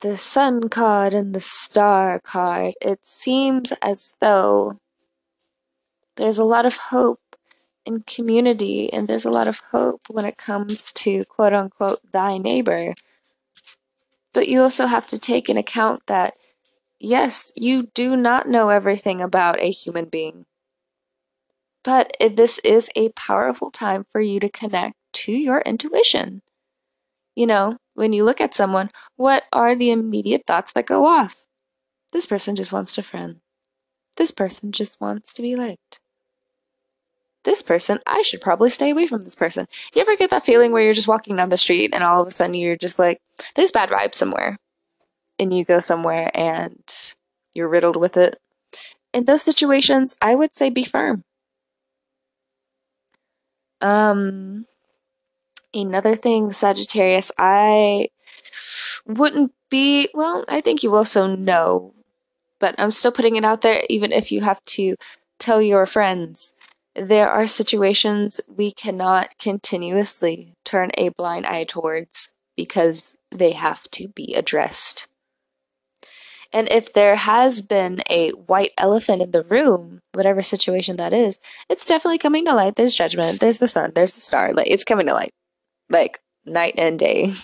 The 0.00 0.18
sun 0.18 0.68
card 0.68 1.14
and 1.14 1.34
the 1.34 1.40
star 1.40 2.20
card, 2.20 2.74
it 2.82 3.06
seems 3.06 3.72
as 3.80 4.14
though 4.20 4.74
there's 6.16 6.38
a 6.38 6.44
lot 6.44 6.66
of 6.66 6.76
hope 6.76 7.20
in 7.86 8.02
community 8.02 8.92
and 8.92 9.08
there's 9.08 9.24
a 9.24 9.30
lot 9.30 9.48
of 9.48 9.60
hope 9.72 10.02
when 10.08 10.24
it 10.24 10.36
comes 10.36 10.92
to 10.92 11.24
quote 11.24 11.52
unquote 11.52 12.00
thy 12.12 12.38
neighbor. 12.38 12.94
But 14.32 14.48
you 14.48 14.62
also 14.62 14.86
have 14.86 15.06
to 15.08 15.18
take 15.18 15.48
in 15.48 15.56
account 15.56 16.02
that 16.06 16.34
Yes, 17.06 17.52
you 17.54 17.88
do 17.92 18.16
not 18.16 18.48
know 18.48 18.70
everything 18.70 19.20
about 19.20 19.60
a 19.60 19.70
human 19.70 20.06
being. 20.06 20.46
But 21.82 22.16
this 22.18 22.58
is 22.60 22.88
a 22.96 23.10
powerful 23.10 23.70
time 23.70 24.06
for 24.08 24.22
you 24.22 24.40
to 24.40 24.48
connect 24.48 24.94
to 25.24 25.32
your 25.32 25.60
intuition. 25.60 26.40
You 27.36 27.46
know, 27.46 27.76
when 27.92 28.14
you 28.14 28.24
look 28.24 28.40
at 28.40 28.54
someone, 28.54 28.88
what 29.16 29.42
are 29.52 29.74
the 29.74 29.90
immediate 29.90 30.44
thoughts 30.46 30.72
that 30.72 30.86
go 30.86 31.04
off? 31.04 31.46
This 32.14 32.24
person 32.24 32.56
just 32.56 32.72
wants 32.72 32.94
to 32.94 33.02
friend. 33.02 33.40
This 34.16 34.30
person 34.30 34.72
just 34.72 34.98
wants 34.98 35.34
to 35.34 35.42
be 35.42 35.54
liked. 35.54 36.00
This 37.44 37.60
person, 37.60 37.98
I 38.06 38.22
should 38.22 38.40
probably 38.40 38.70
stay 38.70 38.88
away 38.88 39.06
from 39.08 39.20
this 39.20 39.34
person. 39.34 39.66
You 39.94 40.00
ever 40.00 40.16
get 40.16 40.30
that 40.30 40.46
feeling 40.46 40.72
where 40.72 40.82
you're 40.82 40.94
just 40.94 41.06
walking 41.06 41.36
down 41.36 41.50
the 41.50 41.58
street 41.58 41.90
and 41.92 42.02
all 42.02 42.22
of 42.22 42.28
a 42.28 42.30
sudden 42.30 42.54
you're 42.54 42.76
just 42.76 42.98
like, 42.98 43.20
there's 43.56 43.70
bad 43.70 43.90
vibes 43.90 44.14
somewhere. 44.14 44.56
And 45.38 45.52
you 45.52 45.64
go 45.64 45.80
somewhere 45.80 46.30
and 46.34 46.82
you're 47.54 47.68
riddled 47.68 47.96
with 47.96 48.16
it. 48.16 48.40
In 49.12 49.24
those 49.24 49.42
situations, 49.42 50.16
I 50.20 50.34
would 50.34 50.54
say 50.54 50.70
be 50.70 50.84
firm. 50.84 51.24
Um, 53.80 54.66
another 55.74 56.14
thing, 56.14 56.52
Sagittarius, 56.52 57.30
I 57.38 58.08
wouldn't 59.06 59.52
be, 59.70 60.08
well, 60.14 60.44
I 60.48 60.60
think 60.60 60.82
you 60.82 60.94
also 60.94 61.34
know, 61.34 61.94
but 62.58 62.74
I'm 62.78 62.90
still 62.90 63.12
putting 63.12 63.36
it 63.36 63.44
out 63.44 63.60
there, 63.62 63.82
even 63.88 64.12
if 64.12 64.32
you 64.32 64.40
have 64.40 64.62
to 64.64 64.96
tell 65.38 65.60
your 65.60 65.86
friends. 65.86 66.54
There 66.96 67.28
are 67.28 67.46
situations 67.46 68.40
we 68.48 68.70
cannot 68.70 69.36
continuously 69.38 70.54
turn 70.64 70.90
a 70.96 71.08
blind 71.10 71.44
eye 71.46 71.64
towards 71.64 72.36
because 72.56 73.18
they 73.30 73.52
have 73.52 73.82
to 73.90 74.08
be 74.08 74.34
addressed. 74.34 75.08
And 76.54 76.68
if 76.70 76.92
there 76.92 77.16
has 77.16 77.62
been 77.62 78.00
a 78.08 78.30
white 78.30 78.70
elephant 78.78 79.20
in 79.20 79.32
the 79.32 79.42
room, 79.42 79.98
whatever 80.12 80.40
situation 80.40 80.96
that 80.98 81.12
is, 81.12 81.40
it's 81.68 81.84
definitely 81.84 82.18
coming 82.18 82.44
to 82.44 82.54
light. 82.54 82.76
There's 82.76 82.94
judgment. 82.94 83.40
There's 83.40 83.58
the 83.58 83.66
sun. 83.66 83.90
There's 83.92 84.14
the 84.14 84.20
star. 84.20 84.52
Like 84.52 84.68
it's 84.68 84.84
coming 84.84 85.06
to 85.06 85.14
light, 85.14 85.32
like 85.90 86.20
night 86.46 86.74
and 86.78 86.96
day, 86.96 87.34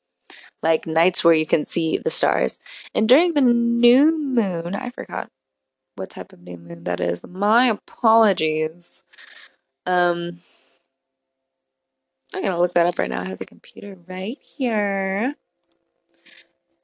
like 0.62 0.86
nights 0.86 1.24
where 1.24 1.34
you 1.34 1.44
can 1.44 1.64
see 1.64 1.98
the 1.98 2.10
stars. 2.10 2.60
And 2.94 3.08
during 3.08 3.34
the 3.34 3.40
new 3.40 4.16
moon, 4.16 4.76
I 4.76 4.90
forgot 4.90 5.28
what 5.96 6.10
type 6.10 6.32
of 6.32 6.38
new 6.38 6.56
moon 6.56 6.84
that 6.84 7.00
is. 7.00 7.26
My 7.26 7.66
apologies. 7.66 9.02
Um, 9.86 10.38
I'm 12.32 12.42
gonna 12.42 12.60
look 12.60 12.74
that 12.74 12.86
up 12.86 13.00
right 13.00 13.10
now. 13.10 13.22
I 13.22 13.24
have 13.24 13.38
the 13.38 13.44
computer 13.44 13.98
right 14.06 14.38
here 14.38 15.34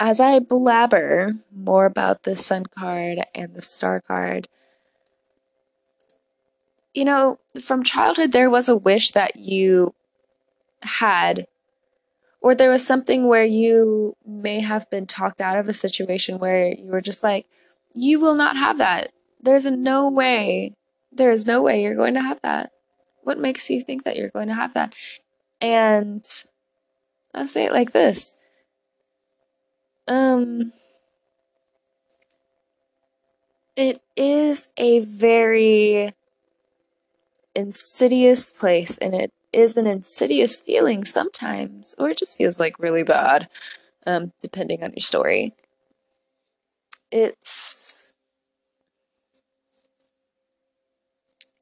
as 0.01 0.21
I 0.21 0.39
blabber 0.39 1.33
more 1.55 1.87
about 1.87 2.23
the 2.23 2.37
Sun 2.37 2.67
card 2.67 3.19
and 3.35 3.55
the 3.55 3.63
Star 3.63 4.01
card, 4.01 4.49
you 6.95 7.05
know, 7.05 7.39
from 7.63 7.83
childhood, 7.83 8.33
there 8.33 8.51
was 8.51 8.69
a 8.69 8.77
wish 8.77 9.11
that 9.13 9.37
you 9.37 9.95
had, 10.83 11.47
or 12.41 12.55
there 12.55 12.71
was 12.71 12.87
something 12.87 13.27
where 13.27 13.45
you 13.45 14.15
may 14.25 14.61
have 14.61 14.89
been 14.91 15.07
talked 15.07 15.41
out 15.41 15.57
of 15.57 15.69
a 15.69 15.75
situation 15.75 16.39
where 16.39 16.69
you 16.69 16.91
were 16.91 17.01
just 17.01 17.23
like, 17.23 17.47
you 17.95 18.21
will 18.21 18.35
not 18.35 18.57
have 18.57 18.79
that. 18.79 19.13
There's 19.41 19.67
no 19.67 20.09
way, 20.09 20.77
there 21.13 21.31
is 21.31 21.47
no 21.47 21.63
way 21.63 21.83
you're 21.83 21.95
going 21.95 22.15
to 22.15 22.23
have 22.23 22.41
that. 22.43 22.71
What 23.23 23.39
makes 23.39 23.69
you 23.69 23.83
think 23.83 24.05
that 24.05 24.17
you're 24.17 24.31
going 24.31 24.49
to 24.49 24.55
have 24.55 24.75
that? 24.75 24.95
And 25.61 26.25
I'll 27.35 27.49
say 27.49 27.65
it 27.67 27.73
like 27.73 27.93
this 27.93 28.37
um, 30.09 30.73
it 33.77 34.01
is 34.17 34.69
a 34.77 35.01
very 35.01 36.13
insidious 37.55 38.51
place, 38.51 38.99
and 38.99 39.15
it 39.15 39.33
is 39.53 39.77
an 39.77 39.87
insidious 39.87 40.61
feeling 40.61 41.05
sometimes, 41.05 41.95
or 41.99 42.11
it 42.11 42.19
just 42.19 42.37
feels 42.37 42.61
like 42.61 42.79
really 42.79 43.03
bad, 43.03 43.49
um, 44.07 44.33
depending 44.41 44.83
on 44.83 44.93
your 44.93 45.01
story. 45.03 45.53
It's. 47.11 48.15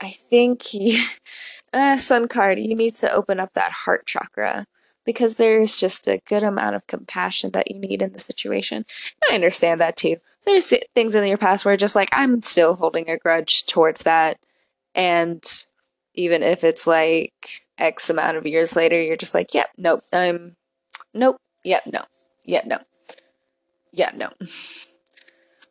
I 0.00 0.10
think 0.10 0.74
you, 0.74 1.02
uh, 1.72 1.96
Sun 1.96 2.28
card, 2.28 2.58
you 2.58 2.74
need 2.76 2.94
to 2.96 3.12
open 3.12 3.40
up 3.40 3.52
that 3.54 3.72
heart 3.72 4.06
chakra 4.06 4.66
because 5.06 5.36
there's 5.36 5.78
just 5.78 6.06
a 6.08 6.20
good 6.28 6.42
amount 6.42 6.76
of 6.76 6.86
compassion 6.86 7.52
that 7.52 7.70
you 7.70 7.78
need 7.78 8.02
in 8.02 8.12
the 8.12 8.18
situation. 8.18 8.78
And 8.78 9.30
I 9.30 9.34
understand 9.34 9.80
that 9.80 9.96
too. 9.96 10.16
There's 10.44 10.72
things 10.94 11.14
in 11.14 11.26
your 11.26 11.38
past 11.38 11.64
where 11.64 11.76
just 11.76 11.96
like 11.96 12.10
I'm 12.12 12.42
still 12.42 12.74
holding 12.74 13.08
a 13.08 13.16
grudge 13.16 13.64
towards 13.66 14.02
that 14.02 14.38
and 14.94 15.42
even 16.14 16.42
if 16.42 16.64
it's 16.64 16.86
like 16.86 17.32
X 17.78 18.10
amount 18.10 18.36
of 18.36 18.46
years 18.46 18.74
later, 18.74 19.00
you're 19.00 19.16
just 19.16 19.34
like, 19.34 19.52
yep, 19.54 19.68
yeah, 19.76 19.82
nope, 19.82 20.00
I'm 20.12 20.56
nope, 21.14 21.36
yep, 21.62 21.82
yeah, 21.84 21.90
no, 21.92 22.04
yeah, 22.44 22.60
no. 22.66 22.78
Yeah, 23.92 24.10
no. 24.14 24.28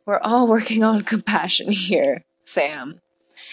We're 0.04 0.18
all 0.20 0.48
working 0.48 0.82
on 0.82 1.02
compassion 1.02 1.70
here, 1.70 2.22
fam. 2.44 3.00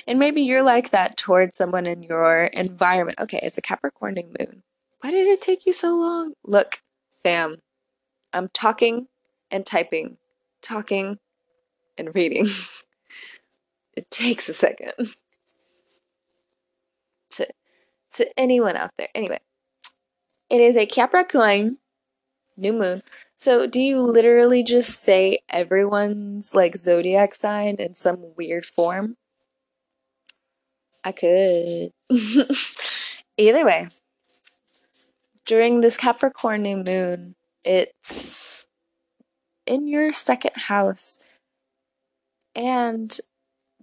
And 0.07 0.19
maybe 0.19 0.41
you're 0.41 0.63
like 0.63 0.89
that 0.89 1.17
towards 1.17 1.55
someone 1.55 1.85
in 1.85 2.03
your 2.03 2.45
environment. 2.45 3.19
Okay, 3.19 3.39
it's 3.43 3.57
a 3.57 3.61
Capricorn 3.61 4.15
moon. 4.15 4.63
Why 5.03 5.11
did 5.11 5.27
it 5.27 5.41
take 5.41 5.65
you 5.65 5.73
so 5.73 5.97
long? 5.97 6.33
Look, 6.45 6.79
fam, 7.23 7.57
I'm 8.31 8.47
talking 8.47 9.07
and 9.51 9.65
typing, 9.65 10.15
talking 10.61 11.17
and 11.97 12.15
reading. 12.15 12.47
it 13.97 14.09
takes 14.09 14.47
a 14.47 14.53
second. 14.53 14.93
to 17.31 17.47
to 18.13 18.39
anyone 18.39 18.77
out 18.77 18.91
there. 18.97 19.09
Anyway, 19.13 19.39
it 20.49 20.61
is 20.61 20.77
a 20.77 20.85
Capricorn 20.85 21.79
new 22.55 22.71
moon. 22.71 23.01
So 23.35 23.67
do 23.67 23.81
you 23.81 23.99
literally 23.99 24.63
just 24.63 24.95
say 24.95 25.39
everyone's 25.49 26.55
like 26.55 26.77
zodiac 26.77 27.35
sign 27.35 27.75
in 27.75 27.93
some 27.93 28.33
weird 28.37 28.65
form? 28.65 29.17
I 31.03 31.11
could. 31.11 31.91
Either 33.37 33.65
way, 33.65 33.89
during 35.45 35.81
this 35.81 35.97
Capricorn 35.97 36.61
new 36.61 36.77
moon, 36.77 37.35
it's 37.63 38.67
in 39.65 39.87
your 39.87 40.13
second 40.13 40.55
house. 40.55 41.39
And 42.55 43.17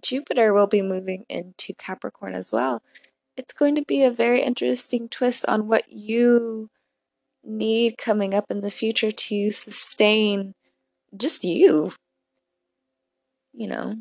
Jupiter 0.01 0.53
will 0.53 0.67
be 0.67 0.81
moving 0.81 1.25
into 1.29 1.73
Capricorn 1.73 2.33
as 2.33 2.51
well. 2.51 2.81
It's 3.37 3.53
going 3.53 3.75
to 3.75 3.83
be 3.83 4.03
a 4.03 4.11
very 4.11 4.41
interesting 4.41 5.09
twist 5.09 5.45
on 5.47 5.67
what 5.67 5.85
you 5.89 6.69
need 7.43 7.97
coming 7.97 8.33
up 8.33 8.51
in 8.51 8.61
the 8.61 8.71
future 8.71 9.11
to 9.11 9.51
sustain 9.51 10.53
just 11.15 11.43
you. 11.43 11.93
You 13.53 13.67
know, 13.67 13.95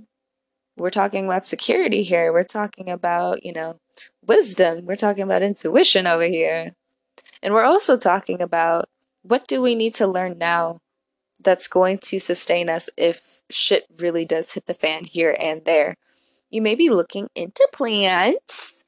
we're 0.77 0.91
talking 0.91 1.25
about 1.25 1.47
security 1.47 2.03
here. 2.03 2.33
We're 2.33 2.43
talking 2.45 2.89
about, 2.89 3.45
you 3.45 3.53
know, 3.53 3.75
wisdom. 4.25 4.87
We're 4.87 4.97
talking 4.97 5.25
about 5.25 5.43
intuition 5.43 6.07
over 6.07 6.25
here. 6.25 6.73
And 7.43 7.55
we're 7.55 7.65
also 7.65 7.97
talking 7.97 8.41
about 8.41 8.87
what 9.23 9.47
do 9.47 9.61
we 9.61 9.75
need 9.75 9.95
to 9.95 10.07
learn 10.07 10.39
now 10.39 10.81
that's 11.43 11.69
going 11.69 11.99
to 11.99 12.19
sustain 12.19 12.69
us 12.69 12.91
if 12.97 13.43
shit 13.49 13.87
really 13.99 14.25
does 14.25 14.53
hit 14.53 14.67
the 14.67 14.75
fan 14.75 15.05
here 15.05 15.37
and 15.41 15.65
there. 15.65 15.97
You 16.51 16.63
may 16.63 16.75
be 16.75 16.91
looking 16.91 17.29
into 17.35 17.67
plants. 17.73 18.85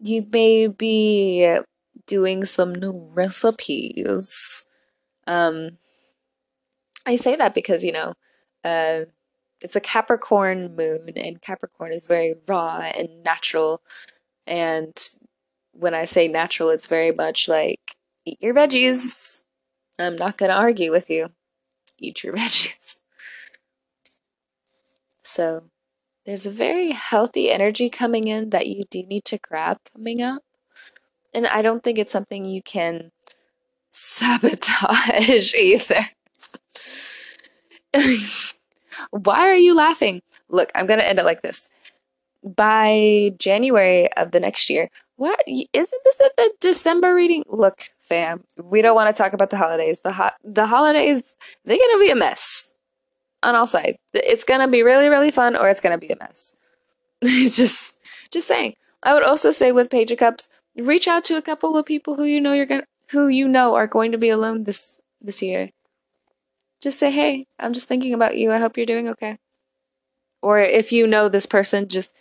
You 0.00 0.24
may 0.32 0.66
be 0.66 1.58
doing 2.06 2.44
some 2.44 2.74
new 2.74 3.08
recipes. 3.14 4.64
Um, 5.26 5.78
I 7.06 7.16
say 7.16 7.36
that 7.36 7.54
because, 7.54 7.84
you 7.84 7.92
know, 7.92 8.14
uh, 8.64 9.00
it's 9.60 9.76
a 9.76 9.80
Capricorn 9.80 10.76
moon, 10.76 11.12
and 11.16 11.40
Capricorn 11.40 11.92
is 11.92 12.06
very 12.06 12.34
raw 12.46 12.90
and 12.96 13.22
natural. 13.22 13.80
And 14.46 14.94
when 15.74 15.94
I 15.94 16.04
say 16.04 16.28
natural, 16.28 16.70
it's 16.70 16.86
very 16.86 17.12
much 17.12 17.48
like 17.48 17.96
eat 18.24 18.38
your 18.40 18.54
veggies. 18.54 19.42
I'm 19.98 20.16
not 20.16 20.38
going 20.38 20.50
to 20.50 20.56
argue 20.56 20.90
with 20.90 21.10
you. 21.10 21.28
Eat 21.98 22.24
your 22.24 22.32
veggies. 22.36 23.00
So, 25.22 25.64
there's 26.26 26.46
a 26.46 26.50
very 26.50 26.92
healthy 26.92 27.50
energy 27.50 27.90
coming 27.90 28.28
in 28.28 28.50
that 28.50 28.66
you 28.66 28.84
do 28.90 29.02
need 29.02 29.24
to 29.26 29.38
grab 29.38 29.78
coming 29.94 30.22
up. 30.22 30.42
And 31.34 31.46
I 31.46 31.62
don't 31.62 31.82
think 31.82 31.98
it's 31.98 32.12
something 32.12 32.44
you 32.44 32.62
can 32.62 33.10
sabotage 33.90 35.54
either. 35.58 36.00
Why 39.10 39.40
are 39.40 39.56
you 39.56 39.74
laughing? 39.74 40.22
Look, 40.48 40.70
I'm 40.74 40.86
going 40.86 41.00
to 41.00 41.08
end 41.08 41.18
it 41.18 41.24
like 41.24 41.42
this. 41.42 41.68
By 42.42 43.32
January 43.38 44.12
of 44.14 44.30
the 44.30 44.40
next 44.40 44.70
year, 44.70 44.88
what 45.16 45.40
isn't 45.46 46.04
this 46.04 46.20
at 46.20 46.36
the 46.36 46.52
December 46.60 47.14
reading? 47.14 47.44
Look, 47.46 47.82
fam, 48.00 48.44
we 48.62 48.82
don't 48.82 48.96
want 48.96 49.14
to 49.14 49.22
talk 49.22 49.32
about 49.32 49.50
the 49.50 49.56
holidays. 49.56 50.00
The 50.00 50.12
ho- 50.12 50.30
the 50.42 50.66
holidays 50.66 51.36
they're 51.64 51.78
gonna 51.78 52.00
be 52.00 52.10
a 52.10 52.16
mess 52.16 52.74
on 53.42 53.54
all 53.54 53.66
sides. 53.66 53.98
It's 54.12 54.44
gonna 54.44 54.68
be 54.68 54.82
really 54.82 55.08
really 55.08 55.30
fun, 55.30 55.56
or 55.56 55.68
it's 55.68 55.80
gonna 55.80 55.98
be 55.98 56.08
a 56.08 56.16
mess. 56.16 56.56
just 57.22 57.98
just 58.30 58.48
saying. 58.48 58.74
I 59.02 59.12
would 59.14 59.22
also 59.22 59.50
say 59.50 59.70
with 59.70 59.90
Page 59.90 60.10
of 60.10 60.18
Cups, 60.18 60.48
reach 60.76 61.06
out 61.06 61.24
to 61.24 61.36
a 61.36 61.42
couple 61.42 61.76
of 61.76 61.86
people 61.86 62.16
who 62.16 62.24
you 62.24 62.40
know 62.40 62.52
you're 62.52 62.66
gonna 62.66 62.86
who 63.10 63.28
you 63.28 63.46
know 63.46 63.74
are 63.74 63.86
going 63.86 64.12
to 64.12 64.18
be 64.18 64.30
alone 64.30 64.64
this 64.64 65.00
this 65.20 65.42
year. 65.42 65.70
Just 66.80 66.98
say, 66.98 67.10
hey, 67.10 67.46
I'm 67.58 67.72
just 67.72 67.88
thinking 67.88 68.12
about 68.12 68.36
you. 68.36 68.52
I 68.52 68.58
hope 68.58 68.76
you're 68.76 68.84
doing 68.84 69.08
okay. 69.08 69.38
Or 70.42 70.58
if 70.60 70.92
you 70.92 71.06
know 71.06 71.28
this 71.28 71.46
person, 71.46 71.88
just 71.88 72.14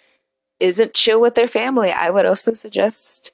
isn't 0.64 0.93
chill 0.93 1.20
with 1.20 1.36
their 1.36 1.47
family, 1.47 1.91
I 1.91 2.09
would 2.09 2.26
also 2.26 2.53
suggest 2.53 3.32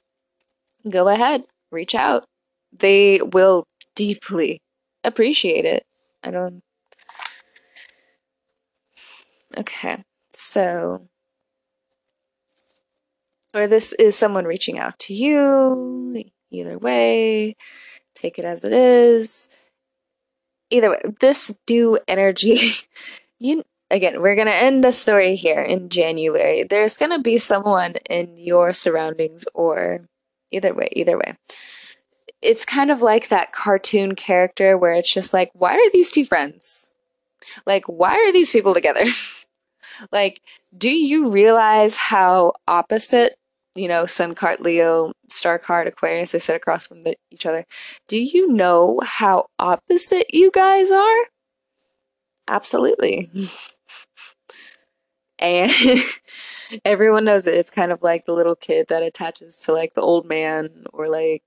go 0.88 1.08
ahead, 1.08 1.44
reach 1.70 1.94
out. 1.94 2.24
They 2.72 3.20
will 3.22 3.66
deeply 3.94 4.60
appreciate 5.04 5.64
it. 5.64 5.84
I 6.24 6.32
don't. 6.32 6.62
Okay, 9.56 10.02
so. 10.30 11.06
Or 13.54 13.66
this 13.66 13.92
is 13.94 14.16
someone 14.16 14.44
reaching 14.44 14.78
out 14.78 14.98
to 15.00 15.14
you. 15.14 16.24
Either 16.50 16.78
way, 16.78 17.54
take 18.14 18.38
it 18.38 18.44
as 18.44 18.64
it 18.64 18.72
is. 18.72 19.70
Either 20.70 20.90
way, 20.90 21.00
this 21.20 21.58
new 21.68 21.98
energy, 22.08 22.58
you 23.38 23.62
again, 23.90 24.22
we're 24.22 24.36
gonna 24.36 24.50
end 24.50 24.84
the 24.84 24.92
story 24.92 25.34
here 25.34 25.60
in 25.60 25.88
January. 25.88 26.62
There's 26.62 26.96
gonna 26.96 27.20
be 27.20 27.38
someone 27.38 27.96
in 28.08 28.36
your 28.36 28.72
surroundings, 28.72 29.44
or 29.54 30.02
either 30.50 30.74
way, 30.74 30.88
either 30.92 31.16
way. 31.16 31.36
It's 32.42 32.64
kind 32.64 32.90
of 32.90 33.02
like 33.02 33.28
that 33.28 33.52
cartoon 33.52 34.14
character 34.14 34.78
where 34.78 34.94
it's 34.94 35.12
just 35.12 35.34
like, 35.34 35.50
why 35.52 35.74
are 35.74 35.90
these 35.92 36.10
two 36.10 36.24
friends? 36.24 36.94
Like, 37.66 37.84
why 37.86 38.14
are 38.14 38.32
these 38.32 38.50
people 38.50 38.74
together? 38.74 39.04
like, 40.12 40.40
do 40.76 40.90
you 40.90 41.30
realize 41.30 41.96
how 41.96 42.54
opposite, 42.66 43.36
you 43.74 43.88
know, 43.88 44.06
Sun 44.06 44.34
card 44.34 44.60
Leo, 44.60 45.12
Star 45.28 45.58
card 45.58 45.86
Aquarius, 45.86 46.32
they 46.32 46.38
sit 46.38 46.56
across 46.56 46.86
from 46.86 47.02
the, 47.02 47.14
each 47.30 47.44
other? 47.44 47.66
Do 48.08 48.18
you 48.18 48.52
know 48.52 49.00
how 49.02 49.46
opposite 49.58 50.32
you 50.32 50.50
guys 50.50 50.90
are? 50.90 51.24
Absolutely. 52.48 53.30
and 55.40 55.72
everyone 56.84 57.24
knows 57.24 57.46
it. 57.46 57.54
It's 57.54 57.70
kind 57.70 57.92
of 57.92 58.02
like 58.02 58.24
the 58.26 58.34
little 58.34 58.56
kid 58.56 58.86
that 58.88 59.02
attaches 59.02 59.58
to 59.60 59.72
like 59.72 59.94
the 59.94 60.02
old 60.02 60.28
man 60.28 60.84
or 60.92 61.06
like 61.06 61.42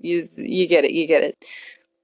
you 0.00 0.28
you 0.36 0.66
get 0.68 0.84
it, 0.84 0.92
you 0.92 1.06
get 1.06 1.22
it. 1.24 1.44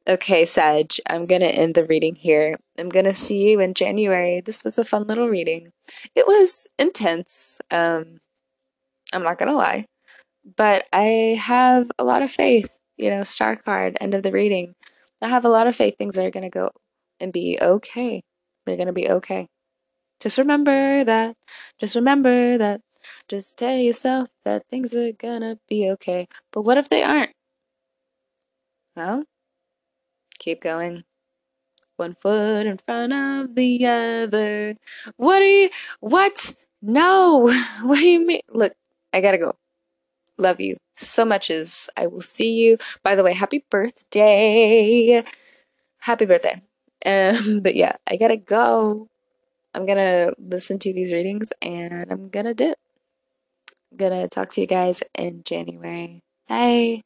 Okay, 0.08 0.46
Sag, 0.46 0.92
I'm 1.08 1.26
gonna 1.26 1.46
end 1.46 1.74
the 1.74 1.84
reading 1.84 2.14
here. 2.14 2.56
I'm 2.78 2.88
gonna 2.88 3.14
see 3.14 3.50
you 3.50 3.60
in 3.60 3.74
January. 3.74 4.40
This 4.40 4.64
was 4.64 4.78
a 4.78 4.84
fun 4.84 5.06
little 5.06 5.28
reading. 5.28 5.68
It 6.14 6.26
was 6.26 6.68
intense. 6.78 7.60
Um, 7.70 8.18
I'm 9.12 9.22
not 9.24 9.38
gonna 9.38 9.54
lie, 9.54 9.86
but 10.56 10.86
I 10.92 11.38
have 11.40 11.90
a 11.98 12.04
lot 12.04 12.22
of 12.22 12.30
faith. 12.30 12.78
You 12.96 13.10
know, 13.10 13.24
star 13.24 13.56
card, 13.56 13.96
end 14.00 14.14
of 14.14 14.22
the 14.22 14.32
reading. 14.32 14.74
I 15.22 15.28
have 15.28 15.44
a 15.44 15.48
lot 15.50 15.66
of 15.66 15.76
faith 15.76 15.96
things 15.98 16.18
are 16.18 16.30
gonna 16.30 16.50
go 16.50 16.70
and 17.20 17.32
be 17.32 17.58
okay. 17.60 18.22
They're 18.66 18.76
gonna 18.76 18.92
be 18.92 19.10
okay. 19.10 19.48
Just 20.20 20.38
remember 20.38 21.04
that. 21.04 21.36
Just 21.78 21.96
remember 21.96 22.58
that. 22.58 22.80
Just 23.28 23.58
tell 23.58 23.76
yourself 23.76 24.30
that 24.44 24.66
things 24.68 24.94
are 24.94 25.12
gonna 25.12 25.58
be 25.68 25.90
okay. 25.92 26.26
But 26.52 26.62
what 26.62 26.78
if 26.78 26.88
they 26.88 27.02
aren't? 27.02 27.32
Well, 28.96 29.24
keep 30.38 30.60
going. 30.62 31.04
One 31.96 32.14
foot 32.14 32.66
in 32.66 32.78
front 32.78 33.12
of 33.12 33.54
the 33.54 33.86
other. 33.86 34.74
What 35.16 35.38
do 35.40 35.44
you. 35.44 35.70
What? 36.00 36.54
No! 36.82 37.50
What 37.82 37.98
do 37.98 38.06
you 38.06 38.26
mean? 38.26 38.42
Look, 38.50 38.72
I 39.12 39.20
gotta 39.20 39.38
go. 39.38 39.52
Love 40.38 40.60
you 40.60 40.76
so 40.96 41.24
much 41.24 41.50
as 41.50 41.88
I 41.96 42.06
will 42.06 42.22
see 42.22 42.54
you. 42.54 42.78
By 43.02 43.14
the 43.14 43.22
way, 43.22 43.32
happy 43.34 43.64
birthday! 43.70 45.22
Happy 45.98 46.26
birthday. 46.26 46.60
Um, 47.04 47.60
but 47.62 47.76
yeah, 47.76 47.94
I 48.08 48.16
gotta 48.16 48.36
go. 48.36 49.06
I'm 49.76 49.86
gonna 49.86 50.32
listen 50.38 50.78
to 50.80 50.92
these 50.92 51.12
readings 51.12 51.52
and 51.62 52.10
I'm 52.12 52.30
gonna 52.30 52.54
dip. 52.54 52.78
I'm 53.90 53.96
gonna 53.98 54.28
talk 54.28 54.52
to 54.52 54.60
you 54.60 54.66
guys 54.66 55.02
in 55.14 55.42
January. 55.44 56.22
Bye. 56.48 57.02